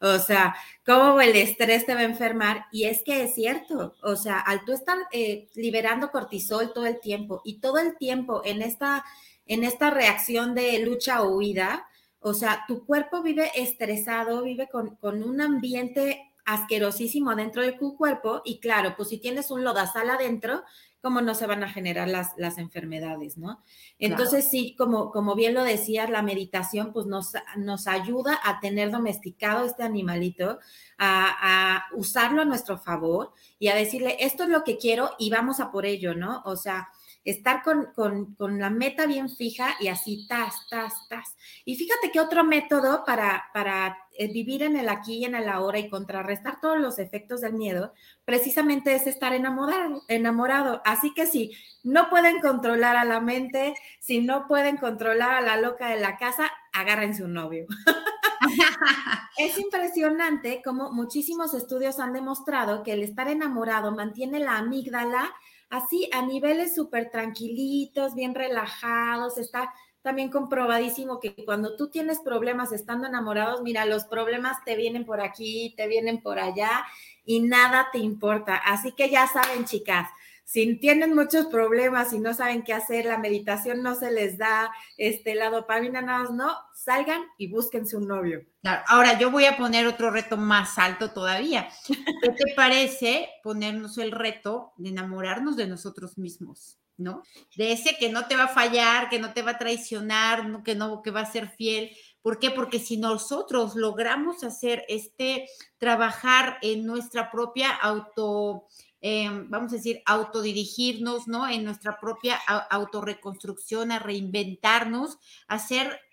o 0.00 0.18
sea, 0.18 0.54
cómo 0.84 1.20
el 1.20 1.36
estrés 1.36 1.86
te 1.86 1.94
va 1.94 2.00
a 2.00 2.04
enfermar. 2.04 2.66
Y 2.72 2.84
es 2.84 3.02
que 3.04 3.24
es 3.24 3.34
cierto, 3.34 3.96
o 4.02 4.16
sea, 4.16 4.38
al 4.40 4.64
tú 4.64 4.72
estar 4.72 4.96
eh, 5.12 5.48
liberando 5.54 6.10
cortisol 6.10 6.72
todo 6.72 6.86
el 6.86 7.00
tiempo 7.00 7.42
y 7.44 7.60
todo 7.60 7.78
el 7.78 7.96
tiempo 7.96 8.42
en 8.44 8.62
esta, 8.62 9.04
en 9.46 9.64
esta 9.64 9.90
reacción 9.90 10.54
de 10.54 10.78
lucha 10.80 11.22
o 11.22 11.36
huida, 11.36 11.86
o 12.20 12.34
sea, 12.34 12.64
tu 12.66 12.84
cuerpo 12.84 13.22
vive 13.22 13.50
estresado, 13.54 14.42
vive 14.42 14.68
con, 14.68 14.96
con 14.96 15.22
un 15.22 15.40
ambiente 15.40 16.32
asquerosísimo 16.46 17.34
dentro 17.34 17.62
de 17.62 17.72
tu 17.72 17.96
cuerpo 17.96 18.40
y 18.44 18.60
claro, 18.60 18.94
pues 18.96 19.10
si 19.10 19.18
tienes 19.18 19.50
un 19.50 19.64
lodazal 19.64 20.08
adentro, 20.08 20.62
cómo 21.02 21.20
no 21.20 21.34
se 21.34 21.46
van 21.46 21.62
a 21.62 21.68
generar 21.68 22.08
las, 22.08 22.32
las 22.36 22.58
enfermedades, 22.58 23.36
¿no? 23.36 23.62
Entonces, 23.98 24.48
sí, 24.48 24.74
como, 24.76 25.12
como 25.12 25.34
bien 25.34 25.54
lo 25.54 25.62
decías, 25.62 26.10
la 26.10 26.22
meditación 26.22 26.92
pues 26.92 27.06
nos, 27.06 27.32
nos 27.56 27.86
ayuda 27.86 28.40
a 28.42 28.60
tener 28.60 28.90
domesticado 28.90 29.64
este 29.64 29.82
animalito, 29.82 30.58
a, 30.98 31.76
a 31.76 31.84
usarlo 31.94 32.42
a 32.42 32.46
nuestro 32.46 32.78
favor 32.78 33.32
y 33.58 33.68
a 33.68 33.76
decirle, 33.76 34.16
esto 34.20 34.44
es 34.44 34.48
lo 34.48 34.64
que 34.64 34.78
quiero 34.78 35.10
y 35.18 35.30
vamos 35.30 35.60
a 35.60 35.70
por 35.70 35.86
ello, 35.86 36.14
¿no? 36.14 36.42
O 36.44 36.56
sea, 36.56 36.88
estar 37.26 37.62
con, 37.62 37.92
con, 37.94 38.58
la 38.58 38.70
meta 38.70 39.04
bien 39.06 39.28
fija 39.28 39.74
y 39.80 39.88
así, 39.88 40.26
tas, 40.28 40.54
tas, 40.70 40.94
tas. 41.08 41.36
Y 41.64 41.74
fíjate 41.74 42.10
que 42.12 42.20
otro 42.20 42.44
método 42.44 43.04
para, 43.04 43.46
para 43.52 43.98
vivir 44.32 44.62
en 44.62 44.76
el 44.76 44.88
aquí 44.88 45.18
y 45.18 45.24
en 45.24 45.34
el 45.34 45.48
ahora 45.48 45.78
y 45.78 45.88
contrarrestar 45.88 46.60
todos 46.60 46.78
los 46.78 46.98
efectos 46.98 47.40
del 47.40 47.54
miedo, 47.54 47.92
precisamente 48.24 48.94
es 48.94 49.06
estar 49.06 49.32
enamorado, 49.32 50.02
enamorado. 50.08 50.82
Así 50.84 51.12
que 51.14 51.26
si 51.26 51.52
no 51.82 52.08
pueden 52.10 52.40
controlar 52.40 52.96
a 52.96 53.04
la 53.04 53.20
mente, 53.20 53.74
si 54.00 54.20
no 54.20 54.46
pueden 54.48 54.76
controlar 54.76 55.32
a 55.32 55.40
la 55.40 55.56
loca 55.56 55.88
de 55.88 56.00
la 56.00 56.16
casa, 56.16 56.50
agárrense 56.72 57.24
un 57.24 57.34
novio. 57.34 57.66
es 59.38 59.58
impresionante 59.58 60.62
como 60.64 60.92
muchísimos 60.92 61.54
estudios 61.54 61.98
han 61.98 62.12
demostrado 62.12 62.82
que 62.82 62.92
el 62.92 63.02
estar 63.02 63.28
enamorado 63.28 63.92
mantiene 63.92 64.40
la 64.40 64.58
amígdala 64.58 65.34
así 65.70 66.08
a 66.12 66.22
niveles 66.22 66.74
súper 66.74 67.10
tranquilitos, 67.10 68.14
bien 68.14 68.34
relajados, 68.34 69.38
está 69.38 69.72
también 70.06 70.30
comprobadísimo 70.30 71.18
que 71.18 71.34
cuando 71.44 71.74
tú 71.74 71.90
tienes 71.90 72.20
problemas 72.20 72.70
estando 72.70 73.08
enamorados, 73.08 73.62
mira, 73.62 73.84
los 73.86 74.04
problemas 74.04 74.56
te 74.64 74.76
vienen 74.76 75.04
por 75.04 75.20
aquí, 75.20 75.74
te 75.76 75.88
vienen 75.88 76.22
por 76.22 76.38
allá 76.38 76.86
y 77.24 77.40
nada 77.40 77.88
te 77.90 77.98
importa. 77.98 78.54
Así 78.54 78.92
que 78.92 79.10
ya 79.10 79.26
saben, 79.26 79.64
chicas, 79.64 80.08
si 80.44 80.76
tienen 80.76 81.12
muchos 81.12 81.46
problemas 81.46 82.12
y 82.12 82.20
no 82.20 82.34
saben 82.34 82.62
qué 82.62 82.72
hacer, 82.72 83.06
la 83.06 83.18
meditación 83.18 83.82
no 83.82 83.96
se 83.96 84.12
les 84.12 84.38
da, 84.38 84.70
este, 84.96 85.34
la 85.34 85.50
dopamina 85.50 86.02
nada 86.02 86.30
no, 86.30 86.56
salgan 86.72 87.22
y 87.36 87.48
búsquense 87.48 87.96
un 87.96 88.06
novio. 88.06 88.46
Ahora 88.86 89.18
yo 89.18 89.32
voy 89.32 89.46
a 89.46 89.56
poner 89.56 89.88
otro 89.88 90.12
reto 90.12 90.36
más 90.36 90.78
alto 90.78 91.10
todavía. 91.10 91.68
¿Qué 91.88 92.30
te 92.30 92.54
parece 92.54 93.28
ponernos 93.42 93.98
el 93.98 94.12
reto 94.12 94.72
de 94.76 94.90
enamorarnos 94.90 95.56
de 95.56 95.66
nosotros 95.66 96.16
mismos? 96.16 96.78
¿No? 96.98 97.22
De 97.56 97.72
ese 97.72 97.96
que 97.98 98.08
no 98.08 98.26
te 98.26 98.36
va 98.36 98.44
a 98.44 98.48
fallar, 98.48 99.10
que 99.10 99.18
no 99.18 99.34
te 99.34 99.42
va 99.42 99.52
a 99.52 99.58
traicionar, 99.58 100.62
que 100.62 100.74
no, 100.74 101.02
que 101.02 101.10
va 101.10 101.20
a 101.20 101.30
ser 101.30 101.48
fiel. 101.48 101.90
¿Por 102.22 102.38
qué? 102.38 102.50
Porque 102.50 102.78
si 102.78 102.96
nosotros 102.96 103.76
logramos 103.76 104.42
hacer 104.42 104.84
este, 104.88 105.46
trabajar 105.78 106.58
en 106.62 106.86
nuestra 106.86 107.30
propia 107.30 107.70
auto, 107.70 108.66
Em, 109.02 109.48
vamos 109.50 109.72
a 109.72 109.76
decir, 109.76 110.02
autodirigirnos, 110.06 111.28
¿no? 111.28 111.48
En 111.48 111.64
nuestra 111.64 111.98
propia 112.00 112.36
autorreconstrucción, 112.70 113.92
a 113.92 113.98
reinventarnos, 113.98 115.18
a 115.48 115.60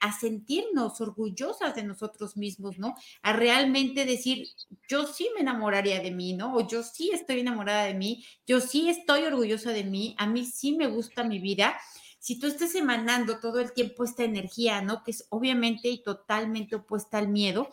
a 0.02 0.12
sentirnos 0.20 1.00
orgullosas 1.02 1.76
de 1.76 1.84
nosotros 1.84 2.36
mismos, 2.38 2.78
¿no? 2.78 2.94
A 3.22 3.34
realmente 3.34 4.06
decir, 4.06 4.48
yo 4.90 5.08
sí 5.08 5.30
me 5.34 5.42
enamoraría 5.42 6.02
de 6.02 6.12
mí, 6.12 6.34
¿no? 6.34 6.56
O 6.56 6.68
yo 6.68 6.84
sí 6.84 7.12
estoy 7.14 7.40
enamorada 7.40 7.86
de 7.86 7.94
mí, 7.94 8.26
yo 8.46 8.60
sí 8.60 8.90
estoy 8.90 9.24
orgullosa 9.24 9.72
de 9.72 9.84
mí, 9.86 10.16
a 10.20 10.28
mí 10.28 10.46
sí 10.46 10.74
me 10.74 10.88
gusta 10.88 11.24
mi 11.24 11.40
vida 11.40 11.78
si 12.20 12.40
tú 12.40 12.48
estás 12.48 12.74
emanando 12.76 13.40
todo 13.42 13.60
el 13.60 13.74
tiempo 13.74 14.06
esta 14.06 14.24
energía, 14.24 14.82
¿no? 14.82 15.04
Que 15.04 15.12
es 15.12 15.28
obviamente 15.30 15.90
y 15.90 16.02
totalmente 16.02 16.78
opuesta 16.78 17.18
al 17.18 17.28
miedo, 17.28 17.70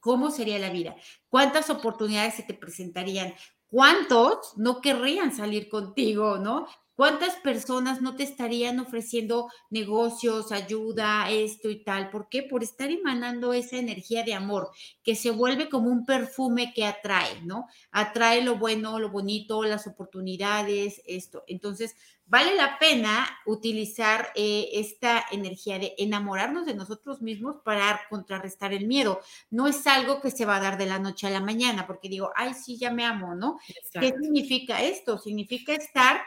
¿cómo 0.00 0.30
sería 0.30 0.58
la 0.58 0.70
vida? 0.70 0.96
¿Cuántas 1.28 1.70
oportunidades 1.70 2.34
se 2.34 2.42
te 2.44 2.54
presentarían? 2.54 3.34
¿Cuántos 3.74 4.56
no 4.56 4.80
querrían 4.80 5.34
salir 5.34 5.68
contigo, 5.68 6.38
no? 6.38 6.68
¿Cuántas 6.94 7.34
personas 7.34 8.00
no 8.00 8.14
te 8.14 8.22
estarían 8.22 8.78
ofreciendo 8.78 9.48
negocios, 9.68 10.52
ayuda, 10.52 11.28
esto 11.28 11.68
y 11.68 11.82
tal? 11.82 12.08
¿Por 12.08 12.28
qué? 12.28 12.44
Por 12.44 12.62
estar 12.62 12.88
emanando 12.88 13.52
esa 13.52 13.76
energía 13.76 14.22
de 14.22 14.32
amor 14.32 14.70
que 15.02 15.16
se 15.16 15.32
vuelve 15.32 15.68
como 15.68 15.90
un 15.90 16.06
perfume 16.06 16.72
que 16.72 16.84
atrae, 16.86 17.42
¿no? 17.42 17.66
Atrae 17.90 18.44
lo 18.44 18.58
bueno, 18.58 19.00
lo 19.00 19.10
bonito, 19.10 19.64
las 19.64 19.88
oportunidades, 19.88 21.02
esto. 21.04 21.42
Entonces, 21.48 21.96
vale 22.26 22.54
la 22.54 22.78
pena 22.78 23.26
utilizar 23.46 24.32
eh, 24.34 24.68
esta 24.72 25.24
energía 25.30 25.78
de 25.78 25.94
enamorarnos 25.98 26.66
de 26.66 26.74
nosotros 26.74 27.20
mismos 27.22 27.56
para 27.64 28.00
contrarrestar 28.08 28.72
el 28.72 28.86
miedo. 28.86 29.20
No 29.50 29.66
es 29.66 29.86
algo 29.86 30.20
que 30.20 30.30
se 30.30 30.46
va 30.46 30.56
a 30.56 30.60
dar 30.60 30.78
de 30.78 30.86
la 30.86 30.98
noche 30.98 31.26
a 31.26 31.30
la 31.30 31.40
mañana, 31.40 31.86
porque 31.86 32.08
digo, 32.08 32.30
ay, 32.34 32.54
sí, 32.54 32.78
ya 32.78 32.90
me 32.90 33.04
amo, 33.04 33.34
¿no? 33.34 33.58
¿Qué 33.92 34.12
significa 34.20 34.82
esto? 34.82 35.18
Significa 35.18 35.74
estar 35.74 36.22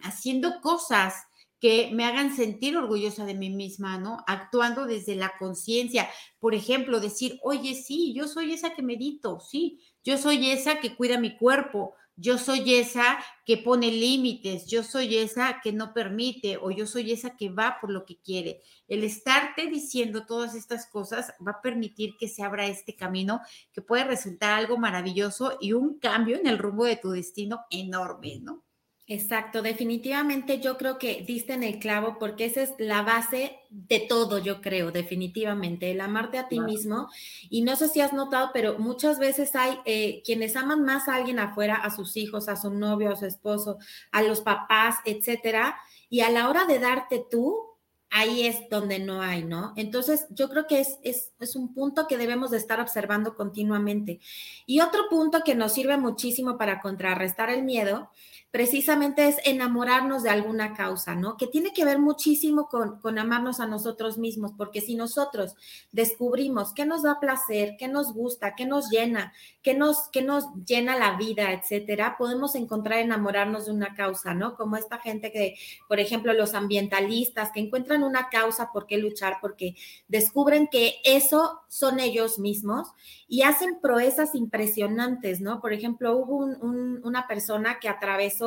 haciendo 0.00 0.60
cosas 0.60 1.14
que 1.60 1.90
me 1.92 2.04
hagan 2.04 2.34
sentir 2.36 2.76
orgullosa 2.76 3.24
de 3.24 3.34
mí 3.34 3.50
misma, 3.50 3.98
¿no? 3.98 4.22
Actuando 4.26 4.86
desde 4.86 5.16
la 5.16 5.32
conciencia. 5.38 6.08
Por 6.38 6.54
ejemplo, 6.54 7.00
decir, 7.00 7.40
oye, 7.42 7.74
sí, 7.74 8.14
yo 8.14 8.28
soy 8.28 8.52
esa 8.52 8.74
que 8.74 8.82
medito, 8.82 9.40
sí, 9.40 9.80
yo 10.04 10.18
soy 10.18 10.50
esa 10.50 10.78
que 10.78 10.94
cuida 10.94 11.18
mi 11.18 11.36
cuerpo, 11.36 11.94
yo 12.20 12.36
soy 12.36 12.74
esa 12.74 13.18
que 13.44 13.56
pone 13.58 13.92
límites, 13.92 14.66
yo 14.66 14.82
soy 14.82 15.16
esa 15.16 15.60
que 15.62 15.72
no 15.72 15.94
permite 15.94 16.56
o 16.56 16.72
yo 16.72 16.86
soy 16.86 17.12
esa 17.12 17.36
que 17.36 17.48
va 17.48 17.78
por 17.80 17.90
lo 17.90 18.04
que 18.04 18.18
quiere. 18.18 18.60
El 18.88 19.04
estarte 19.04 19.68
diciendo 19.68 20.26
todas 20.26 20.56
estas 20.56 20.86
cosas 20.86 21.32
va 21.46 21.52
a 21.52 21.62
permitir 21.62 22.16
que 22.18 22.28
se 22.28 22.42
abra 22.42 22.66
este 22.66 22.96
camino 22.96 23.40
que 23.72 23.82
puede 23.82 24.04
resultar 24.04 24.50
algo 24.50 24.78
maravilloso 24.78 25.58
y 25.60 25.72
un 25.72 25.98
cambio 26.00 26.36
en 26.38 26.48
el 26.48 26.58
rumbo 26.58 26.84
de 26.84 26.96
tu 26.96 27.10
destino 27.10 27.60
enorme, 27.70 28.40
¿no? 28.40 28.64
Exacto, 29.10 29.62
definitivamente 29.62 30.60
yo 30.60 30.76
creo 30.76 30.98
que 30.98 31.24
diste 31.26 31.54
en 31.54 31.62
el 31.62 31.78
clavo 31.78 32.18
porque 32.18 32.44
esa 32.44 32.60
es 32.60 32.74
la 32.76 33.00
base 33.00 33.58
de 33.70 34.00
todo, 34.00 34.36
yo 34.36 34.60
creo, 34.60 34.90
definitivamente, 34.90 35.90
el 35.90 36.02
amarte 36.02 36.36
a 36.36 36.48
ti 36.48 36.60
mismo. 36.60 37.08
Y 37.48 37.62
no 37.62 37.74
sé 37.74 37.88
si 37.88 38.02
has 38.02 38.12
notado, 38.12 38.50
pero 38.52 38.78
muchas 38.78 39.18
veces 39.18 39.56
hay 39.56 39.78
eh, 39.86 40.20
quienes 40.26 40.56
aman 40.56 40.84
más 40.84 41.08
a 41.08 41.14
alguien 41.14 41.38
afuera, 41.38 41.76
a 41.76 41.90
sus 41.90 42.18
hijos, 42.18 42.50
a 42.50 42.56
su 42.56 42.70
novio, 42.70 43.10
a 43.10 43.16
su 43.16 43.24
esposo, 43.24 43.78
a 44.12 44.20
los 44.20 44.42
papás, 44.42 44.96
etcétera. 45.06 45.78
Y 46.10 46.20
a 46.20 46.28
la 46.30 46.50
hora 46.50 46.66
de 46.66 46.78
darte 46.78 47.24
tú, 47.30 47.64
ahí 48.10 48.46
es 48.46 48.68
donde 48.68 48.98
no 48.98 49.22
hay, 49.22 49.42
¿no? 49.42 49.72
Entonces, 49.76 50.26
yo 50.28 50.50
creo 50.50 50.66
que 50.66 50.80
es, 50.80 50.98
es, 51.02 51.32
es, 51.40 51.56
un 51.56 51.72
punto 51.72 52.06
que 52.08 52.18
debemos 52.18 52.50
de 52.50 52.58
estar 52.58 52.78
observando 52.78 53.36
continuamente. 53.36 54.20
Y 54.66 54.80
otro 54.80 55.08
punto 55.08 55.40
que 55.44 55.54
nos 55.54 55.72
sirve 55.72 55.96
muchísimo 55.96 56.58
para 56.58 56.82
contrarrestar 56.82 57.48
el 57.48 57.62
miedo 57.62 58.10
precisamente 58.50 59.28
es 59.28 59.36
enamorarnos 59.44 60.22
de 60.22 60.30
alguna 60.30 60.72
causa, 60.72 61.14
¿no? 61.14 61.36
Que 61.36 61.46
tiene 61.46 61.72
que 61.74 61.84
ver 61.84 61.98
muchísimo 61.98 62.68
con, 62.68 63.18
amarnos 63.18 63.60
a 63.60 63.66
nosotros 63.66 64.16
mismos, 64.16 64.52
porque 64.56 64.80
si 64.80 64.94
nosotros 64.94 65.54
descubrimos 65.92 66.72
qué 66.72 66.86
nos 66.86 67.02
da 67.02 67.20
placer, 67.20 67.76
qué 67.78 67.88
nos 67.88 68.14
gusta, 68.14 68.54
qué 68.54 68.64
nos 68.64 68.88
llena, 68.90 69.32
qué 69.62 69.74
nos, 69.74 70.08
qué 70.12 70.22
nos 70.22 70.46
llena 70.66 70.96
la 70.96 71.16
vida, 71.18 71.52
etcétera, 71.52 72.16
podemos 72.16 72.54
encontrar 72.54 73.00
enamorarnos 73.00 73.66
de 73.66 73.72
una 73.72 73.94
causa, 73.94 74.32
¿no? 74.32 74.56
Como 74.56 74.76
esta 74.76 74.98
gente 74.98 75.30
que, 75.30 75.56
por 75.86 76.00
ejemplo, 76.00 76.32
los 76.32 76.54
ambientalistas 76.54 77.50
que 77.52 77.60
encuentran 77.60 78.02
una 78.02 78.30
causa 78.30 78.70
por 78.72 78.86
qué 78.86 78.96
luchar, 78.96 79.38
porque 79.42 79.74
descubren 80.08 80.68
que 80.68 80.96
eso 81.04 81.60
son 81.68 82.00
ellos 82.00 82.38
mismos 82.38 82.88
y 83.28 83.42
hacen 83.42 83.78
proezas 83.80 84.34
impresionantes, 84.34 85.42
¿no? 85.42 85.60
Por 85.60 85.74
ejemplo, 85.74 86.16
hubo 86.16 86.38
una 86.38 87.26
persona 87.26 87.78
que 87.78 87.90
atravesó, 87.90 88.37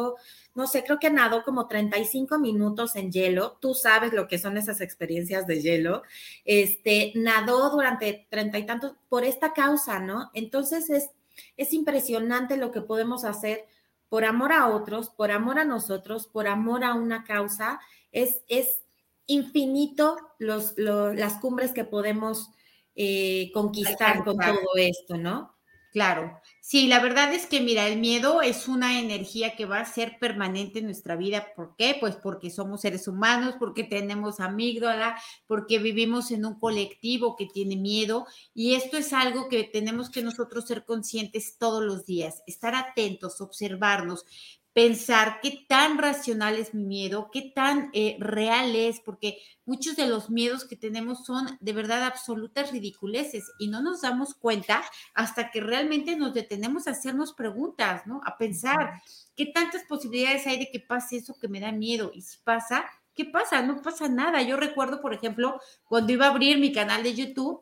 no 0.54 0.68
sé, 0.68 0.84
creo 0.84 1.00
que 1.00 1.10
nadó 1.10 1.44
como 1.44 1.68
35 1.68 2.40
minutos 2.40 2.96
en 2.96 3.12
hielo. 3.12 3.58
Tú 3.62 3.74
sabes 3.74 4.14
lo 4.14 4.28
que 4.28 4.38
son 4.38 4.58
esas 4.58 4.82
experiencias 4.82 5.48
de 5.48 5.62
hielo. 5.62 6.04
Este, 6.46 7.14
nadó 7.16 7.70
durante 7.70 8.28
treinta 8.30 8.60
y 8.60 8.66
tantos 8.66 8.94
por 9.08 9.24
esta 9.24 9.54
causa, 9.54 10.00
¿no? 10.00 10.30
Entonces 10.34 10.90
es, 10.90 11.12
es 11.58 11.74
impresionante 11.74 12.58
lo 12.58 12.72
que 12.72 12.82
podemos 12.82 13.24
hacer 13.24 13.66
por 14.10 14.26
amor 14.26 14.52
a 14.52 14.68
otros, 14.68 15.10
por 15.10 15.32
amor 15.32 15.58
a 15.58 15.64
nosotros, 15.64 16.28
por 16.28 16.48
amor 16.48 16.84
a 16.84 16.96
una 16.96 17.24
causa. 17.24 17.80
Es, 18.12 18.42
es 18.50 18.82
infinito 19.26 20.18
los, 20.38 20.74
las 20.78 21.36
cumbres 21.36 21.72
que 21.72 21.86
podemos 21.86 22.50
eh, 22.96 23.52
conquistar 23.54 24.24
con 24.26 24.38
todo 24.38 24.76
esto, 24.76 25.18
¿no? 25.18 25.56
Claro, 25.92 26.40
sí, 26.62 26.88
la 26.88 27.02
verdad 27.02 27.34
es 27.34 27.48
que 27.48 27.60
mira, 27.60 27.86
el 27.86 28.00
miedo 28.00 28.42
es 28.42 28.70
una 28.70 28.98
energía 28.98 29.58
que 29.58 29.66
va 29.66 29.82
a 29.82 29.86
ser 29.86 30.18
permanente 30.22 30.80
en 30.80 30.86
nuestra 30.86 31.18
vida. 31.18 31.48
¿Por 31.54 31.76
qué? 31.76 31.98
Pues 32.00 32.16
porque 32.16 32.50
somos 32.50 32.80
seres 32.80 33.10
humanos, 33.10 33.56
porque 33.60 33.84
tenemos 33.84 34.40
amígdala, 34.40 35.18
porque 35.48 35.80
vivimos 35.80 36.32
en 36.32 36.46
un 36.46 36.58
colectivo 36.62 37.36
que 37.36 37.46
tiene 37.46 37.76
miedo 37.76 38.26
y 38.54 38.76
esto 38.76 38.96
es 38.98 39.12
algo 39.12 39.50
que 39.50 39.66
tenemos 39.66 40.10
que 40.10 40.22
nosotros 40.24 40.66
ser 40.66 40.86
conscientes 40.86 41.58
todos 41.58 41.84
los 41.84 42.06
días, 42.06 42.42
estar 42.48 42.74
atentos, 42.74 43.42
observarnos 43.42 44.24
pensar 44.74 45.40
qué 45.42 45.66
tan 45.68 45.98
racional 45.98 46.56
es 46.56 46.74
mi 46.74 46.86
miedo, 46.86 47.30
qué 47.32 47.52
tan 47.54 47.90
eh, 47.94 48.16
real 48.20 48.76
es, 48.76 49.02
porque 49.02 49.38
muchos 49.66 49.96
de 49.98 50.08
los 50.08 50.30
miedos 50.30 50.66
que 50.66 50.78
tenemos 50.78 51.26
son 51.26 51.58
de 51.60 51.74
verdad 51.74 52.04
absolutas 52.04 52.72
ridiculeces 52.72 53.52
y 53.60 53.68
no 53.68 53.82
nos 53.82 54.02
damos 54.02 54.34
cuenta 54.34 54.84
hasta 55.14 55.52
que 55.52 55.60
realmente 55.60 56.16
nos 56.16 56.34
detenemos 56.34 56.88
a 56.88 56.92
hacernos 56.92 57.34
preguntas, 57.34 58.08
¿no? 58.08 58.22
A 58.26 58.38
pensar 58.38 59.02
qué 59.36 59.48
tantas 59.48 59.84
posibilidades 59.84 60.48
hay 60.48 60.60
de 60.60 60.72
que 60.72 60.80
pase 60.80 61.18
eso 61.18 61.38
que 61.40 61.50
me 61.50 61.60
da 61.60 61.72
miedo 61.72 62.12
y 62.14 62.22
si 62.22 62.38
pasa, 62.44 62.86
¿qué 63.14 63.26
pasa? 63.26 63.62
No 63.62 63.82
pasa 63.82 64.08
nada. 64.08 64.42
Yo 64.42 64.56
recuerdo, 64.56 65.02
por 65.02 65.14
ejemplo, 65.14 65.60
cuando 65.84 66.14
iba 66.14 66.28
a 66.28 66.30
abrir 66.30 66.60
mi 66.60 66.72
canal 66.72 67.04
de 67.04 67.14
YouTube, 67.14 67.62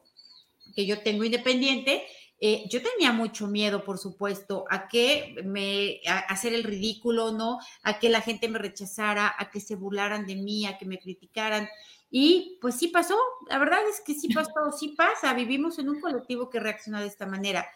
que 0.75 0.85
yo 0.85 1.01
tengo 1.01 1.23
independiente, 1.23 2.05
eh, 2.41 2.63
yo 2.69 2.81
tenía 2.81 3.11
mucho 3.11 3.47
miedo, 3.47 3.83
por 3.83 3.97
supuesto, 3.97 4.65
a 4.69 4.87
que 4.87 5.35
me, 5.43 5.99
a 6.07 6.19
hacer 6.19 6.53
el 6.53 6.63
ridículo, 6.63 7.31
¿no? 7.31 7.59
A 7.83 7.99
que 7.99 8.09
la 8.09 8.21
gente 8.21 8.47
me 8.47 8.59
rechazara, 8.59 9.33
a 9.37 9.49
que 9.51 9.59
se 9.59 9.75
burlaran 9.75 10.25
de 10.25 10.35
mí, 10.35 10.65
a 10.65 10.77
que 10.77 10.85
me 10.85 10.99
criticaran. 10.99 11.67
Y 12.09 12.57
pues 12.61 12.75
sí 12.75 12.87
pasó, 12.87 13.17
la 13.47 13.59
verdad 13.59 13.79
es 13.89 14.01
que 14.01 14.13
sí 14.13 14.33
pasó, 14.33 14.71
sí 14.77 14.95
pasa, 14.97 15.33
vivimos 15.33 15.77
en 15.79 15.89
un 15.89 15.99
colectivo 15.99 16.49
que 16.49 16.59
reacciona 16.59 17.01
de 17.01 17.07
esta 17.07 17.25
manera. 17.25 17.67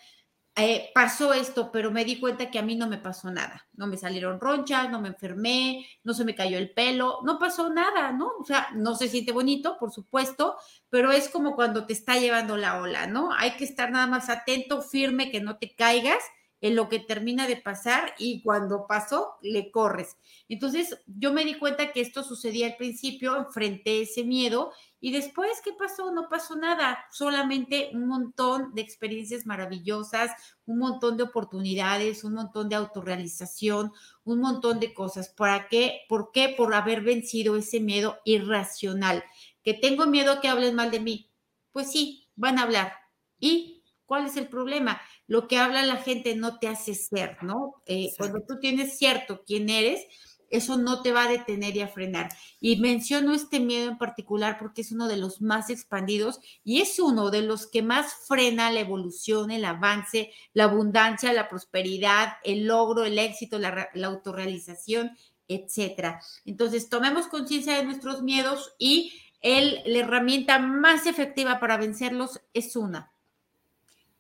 Eh, 0.56 0.92
pasó 0.94 1.34
esto, 1.34 1.72
pero 1.72 1.90
me 1.90 2.06
di 2.06 2.20
cuenta 2.20 2.52
que 2.52 2.60
a 2.60 2.62
mí 2.62 2.76
no 2.76 2.88
me 2.88 3.00
pasó 3.00 3.32
nada. 3.32 3.68
No 3.74 3.88
me 3.88 3.98
salieron 3.98 4.40
ronchas, 4.40 4.90
no 4.92 5.02
me 5.02 5.10
enfermé, 5.10 5.88
no 6.04 6.14
se 6.14 6.26
me 6.26 6.36
cayó 6.36 6.60
el 6.60 6.72
pelo, 6.72 7.20
no 7.24 7.40
pasó 7.40 7.72
nada, 7.72 8.12
¿no? 8.12 8.32
O 8.40 8.46
sea, 8.46 8.68
no 8.76 8.96
se 8.96 9.08
siente 9.08 9.32
bonito, 9.32 9.78
por 9.80 9.92
supuesto, 9.92 10.56
pero 10.90 11.12
es 11.12 11.28
como 11.30 11.56
cuando 11.56 11.88
te 11.88 11.94
está 11.94 12.20
llevando 12.20 12.56
la 12.56 12.80
ola, 12.80 13.08
¿no? 13.08 13.34
Hay 13.34 13.52
que 13.58 13.64
estar 13.64 13.90
nada 13.90 14.06
más 14.06 14.30
atento, 14.30 14.84
firme, 14.84 15.32
que 15.32 15.42
no 15.42 15.58
te 15.58 15.74
caigas 15.76 16.22
en 16.64 16.78
lo 16.78 16.88
que 16.88 17.00
termina 17.00 17.46
de 17.46 17.58
pasar 17.58 18.16
y 18.18 18.42
cuando 18.42 18.88
pasó, 18.88 19.36
le 19.42 19.70
corres. 19.70 20.16
Entonces, 20.48 20.98
yo 21.08 21.34
me 21.34 21.44
di 21.44 21.56
cuenta 21.56 21.92
que 21.92 22.00
esto 22.00 22.24
sucedía 22.24 22.68
al 22.68 22.78
principio, 22.78 23.36
enfrenté 23.36 24.02
ese 24.04 24.24
miedo 24.24 24.72
y 25.02 25.12
después, 25.12 25.60
¿qué 25.62 25.74
pasó? 25.74 26.14
No 26.14 26.30
pasó 26.30 26.56
nada, 26.56 27.06
solamente 27.12 27.90
un 27.92 28.08
montón 28.08 28.74
de 28.74 28.82
experiencias 28.82 29.46
maravillosas, 29.46 30.32
un 30.66 30.80
montón 30.80 31.18
de 31.18 31.24
oportunidades, 31.24 32.24
un 32.24 32.36
montón 32.36 32.70
de 32.70 32.76
autorrealización, 32.76 33.92
un 34.24 34.40
montón 34.40 34.80
de 34.80 34.94
cosas. 34.94 35.28
¿Para 35.28 35.68
qué? 35.68 36.04
¿Por 36.08 36.32
qué? 36.32 36.56
Por 36.56 36.74
haber 36.74 37.02
vencido 37.02 37.58
ese 37.58 37.82
miedo 37.82 38.20
irracional. 38.24 39.22
Que 39.64 39.74
tengo 39.74 40.06
miedo 40.06 40.40
que 40.40 40.48
hablen 40.48 40.76
mal 40.76 40.92
de 40.92 41.02
mí. 41.02 41.30
Pues 41.74 41.92
sí, 41.92 42.30
van 42.38 42.58
a 42.58 42.64
hablar. 42.64 42.94
¿Y 43.38 43.83
cuál 44.06 44.26
es 44.26 44.38
el 44.38 44.48
problema? 44.48 45.02
lo 45.28 45.48
que 45.48 45.58
habla 45.58 45.86
la 45.86 45.98
gente 45.98 46.36
no 46.36 46.60
te 46.60 46.68
hace 46.68 46.94
ser, 46.96 47.38
¿no? 47.42 47.82
Eh, 47.86 48.12
cuando 48.18 48.42
tú 48.42 48.60
tienes 48.60 48.98
cierto 48.98 49.44
quién 49.46 49.70
eres, 49.70 50.06
eso 50.50 50.78
no 50.78 51.02
te 51.02 51.12
va 51.12 51.24
a 51.24 51.30
detener 51.32 51.76
y 51.76 51.82
a 51.82 51.88
frenar. 51.88 52.30
Y 52.60 52.76
menciono 52.80 53.34
este 53.34 53.60
miedo 53.60 53.90
en 53.90 53.98
particular 53.98 54.60
porque 54.60 54.82
es 54.82 54.92
uno 54.92 55.08
de 55.08 55.18
los 55.18 55.42
más 55.42 55.72
expandidos 55.72 56.40
y 56.64 56.82
es 56.82 57.00
uno 57.00 57.32
de 57.32 57.42
los 57.42 57.66
que 57.66 57.82
más 57.82 58.14
frena 58.28 58.72
la 58.72 58.82
evolución, 58.82 59.50
el 59.50 59.66
avance, 59.66 60.32
la 60.54 60.66
abundancia, 60.66 61.34
la 61.34 61.50
prosperidad, 61.50 62.34
el 62.44 62.68
logro, 62.68 63.06
el 63.06 63.18
éxito, 63.18 63.58
la, 63.58 63.90
la 63.96 64.08
autorrealización, 64.08 65.18
etcétera. 65.48 66.22
Entonces, 66.46 66.90
tomemos 66.90 67.26
conciencia 67.28 67.76
de 67.76 67.86
nuestros 67.86 68.22
miedos 68.22 68.76
y 68.78 69.14
el, 69.42 69.82
la 69.86 70.00
herramienta 70.00 70.60
más 70.60 71.08
efectiva 71.08 71.60
para 71.60 71.78
vencerlos 71.78 72.42
es 72.54 72.76
una, 72.76 73.13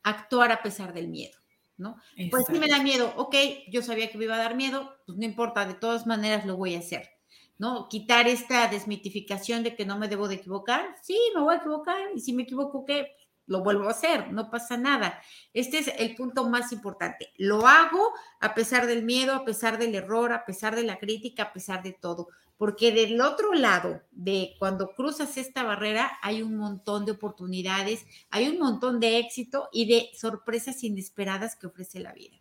actuar 0.03 0.51
a 0.51 0.61
pesar 0.61 0.93
del 0.93 1.07
miedo, 1.07 1.37
¿no? 1.77 1.97
Pues 2.29 2.45
sí 2.47 2.59
me 2.59 2.67
da 2.67 2.79
miedo, 2.83 3.13
ok, 3.17 3.35
yo 3.69 3.81
sabía 3.81 4.11
que 4.11 4.17
me 4.17 4.25
iba 4.25 4.35
a 4.35 4.39
dar 4.39 4.55
miedo, 4.55 4.95
pues 5.05 5.17
no 5.17 5.25
importa, 5.25 5.65
de 5.65 5.73
todas 5.73 6.05
maneras 6.05 6.45
lo 6.45 6.57
voy 6.57 6.75
a 6.75 6.79
hacer, 6.79 7.09
¿no? 7.57 7.87
Quitar 7.89 8.27
esta 8.27 8.67
desmitificación 8.67 9.63
de 9.63 9.75
que 9.75 9.85
no 9.85 9.97
me 9.97 10.07
debo 10.07 10.27
de 10.27 10.35
equivocar, 10.35 10.95
sí, 11.01 11.17
me 11.33 11.41
voy 11.41 11.55
a 11.55 11.57
equivocar, 11.57 11.99
y 12.15 12.19
si 12.19 12.33
me 12.33 12.43
equivoco, 12.43 12.85
¿qué? 12.85 13.15
Lo 13.45 13.61
vuelvo 13.61 13.87
a 13.87 13.91
hacer, 13.91 14.31
no 14.31 14.49
pasa 14.49 14.77
nada. 14.77 15.21
Este 15.53 15.79
es 15.79 15.91
el 15.97 16.15
punto 16.15 16.47
más 16.47 16.71
importante. 16.71 17.33
Lo 17.35 17.67
hago 17.67 18.13
a 18.39 18.53
pesar 18.53 18.87
del 18.87 19.03
miedo, 19.03 19.33
a 19.33 19.43
pesar 19.43 19.77
del 19.77 19.95
error, 19.95 20.31
a 20.31 20.45
pesar 20.45 20.77
de 20.77 20.83
la 20.83 20.97
crítica, 20.97 21.43
a 21.43 21.53
pesar 21.53 21.83
de 21.83 21.91
todo 21.91 22.29
porque 22.63 22.93
del 22.93 23.19
otro 23.19 23.53
lado 23.53 24.03
de 24.11 24.55
cuando 24.57 24.95
cruzas 24.95 25.35
esta 25.35 25.63
barrera 25.63 26.17
hay 26.21 26.41
un 26.41 26.55
montón 26.55 27.03
de 27.03 27.11
oportunidades, 27.11 28.05
hay 28.29 28.47
un 28.47 28.57
montón 28.57 29.01
de 29.01 29.17
éxito 29.17 29.67
y 29.73 29.85
de 29.85 30.09
sorpresas 30.17 30.81
inesperadas 30.85 31.57
que 31.57 31.67
ofrece 31.67 31.99
la 31.99 32.13
vida. 32.13 32.37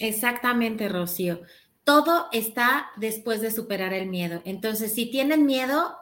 Exactamente, 0.00 0.88
Rocío. 0.88 1.40
Todo 1.84 2.26
está 2.32 2.86
después 2.96 3.42
de 3.42 3.52
superar 3.52 3.92
el 3.92 4.08
miedo. 4.08 4.42
Entonces, 4.44 4.92
si 4.92 5.06
tienen 5.06 5.46
miedo, 5.46 5.98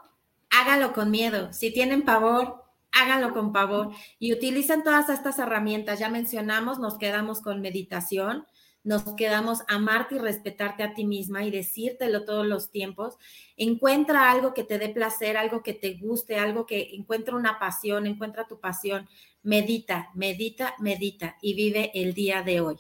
hágalo 0.49 0.95
con 0.95 1.11
miedo. 1.11 1.53
Si 1.53 1.71
tienen 1.71 2.07
pavor, 2.07 2.65
háganlo 2.91 3.35
con 3.35 3.53
pavor 3.53 3.91
y 4.19 4.33
utilicen 4.33 4.83
todas 4.83 5.11
estas 5.11 5.39
herramientas. 5.39 5.99
Ya 5.99 6.09
mencionamos, 6.09 6.79
nos 6.79 6.97
quedamos 6.97 7.43
con 7.43 7.61
meditación, 7.61 8.47
nos 8.85 9.15
quedamos 9.15 9.61
amarte 9.69 10.17
y 10.17 10.19
respetarte 10.19 10.83
a 10.83 10.95
ti 10.95 11.05
misma 11.05 11.45
y 11.45 11.51
decírtelo 11.51 12.25
todos 12.25 12.47
los 12.47 12.71
tiempos. 12.71 13.17
Encuentra 13.57 14.31
algo 14.31 14.55
que 14.55 14.65
te 14.65 14.79
dé 14.79 14.89
placer, 14.89 15.37
algo 15.37 15.63
que 15.63 15.75
te 15.75 15.95
guste, 15.95 16.37
algo 16.37 16.67
que 16.67 16.95
encuentra 16.95 17.37
una 17.37 17.59
pasión, 17.59 18.07
encuentra 18.07 18.47
tu 18.47 18.61
pasión. 18.61 19.09
Medita, 19.43 20.11
medita, 20.15 20.75
medita 20.79 21.37
y 21.41 21.55
vive 21.55 21.91
el 21.95 22.15
día 22.15 22.43
de 22.43 22.61
hoy. 22.61 22.77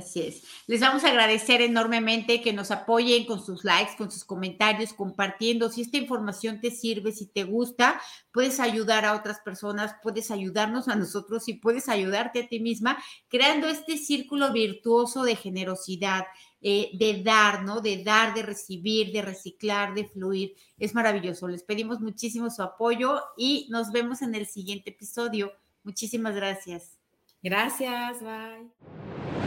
Así 0.00 0.22
es. 0.22 0.42
Les 0.66 0.80
vamos 0.80 1.04
a 1.04 1.08
agradecer 1.08 1.60
enormemente 1.60 2.40
que 2.40 2.54
nos 2.54 2.70
apoyen 2.70 3.26
con 3.26 3.44
sus 3.44 3.64
likes, 3.64 3.96
con 3.98 4.10
sus 4.10 4.24
comentarios, 4.24 4.94
compartiendo. 4.94 5.68
Si 5.68 5.82
esta 5.82 5.98
información 5.98 6.60
te 6.60 6.70
sirve, 6.70 7.12
si 7.12 7.26
te 7.26 7.44
gusta, 7.44 8.00
puedes 8.32 8.60
ayudar 8.60 9.04
a 9.04 9.14
otras 9.14 9.40
personas, 9.40 9.94
puedes 10.02 10.30
ayudarnos 10.30 10.88
a 10.88 10.96
nosotros 10.96 11.48
y 11.48 11.54
puedes 11.54 11.88
ayudarte 11.88 12.40
a 12.40 12.48
ti 12.48 12.60
misma 12.60 12.96
creando 13.28 13.68
este 13.68 13.98
círculo 13.98 14.52
virtuoso 14.52 15.22
de 15.22 15.36
generosidad, 15.36 16.24
eh, 16.62 16.90
de 16.94 17.22
dar, 17.22 17.62
¿no? 17.62 17.80
De 17.80 18.02
dar, 18.02 18.32
de 18.32 18.42
recibir, 18.42 19.12
de 19.12 19.20
reciclar, 19.20 19.92
de 19.94 20.08
fluir. 20.08 20.54
Es 20.78 20.94
maravilloso. 20.94 21.46
Les 21.46 21.62
pedimos 21.62 22.00
muchísimo 22.00 22.48
su 22.50 22.62
apoyo 22.62 23.20
y 23.36 23.66
nos 23.70 23.92
vemos 23.92 24.22
en 24.22 24.34
el 24.34 24.46
siguiente 24.46 24.90
episodio. 24.90 25.52
Muchísimas 25.84 26.34
gracias. 26.34 26.96
Gracias, 27.42 28.20
bye. 28.20 29.39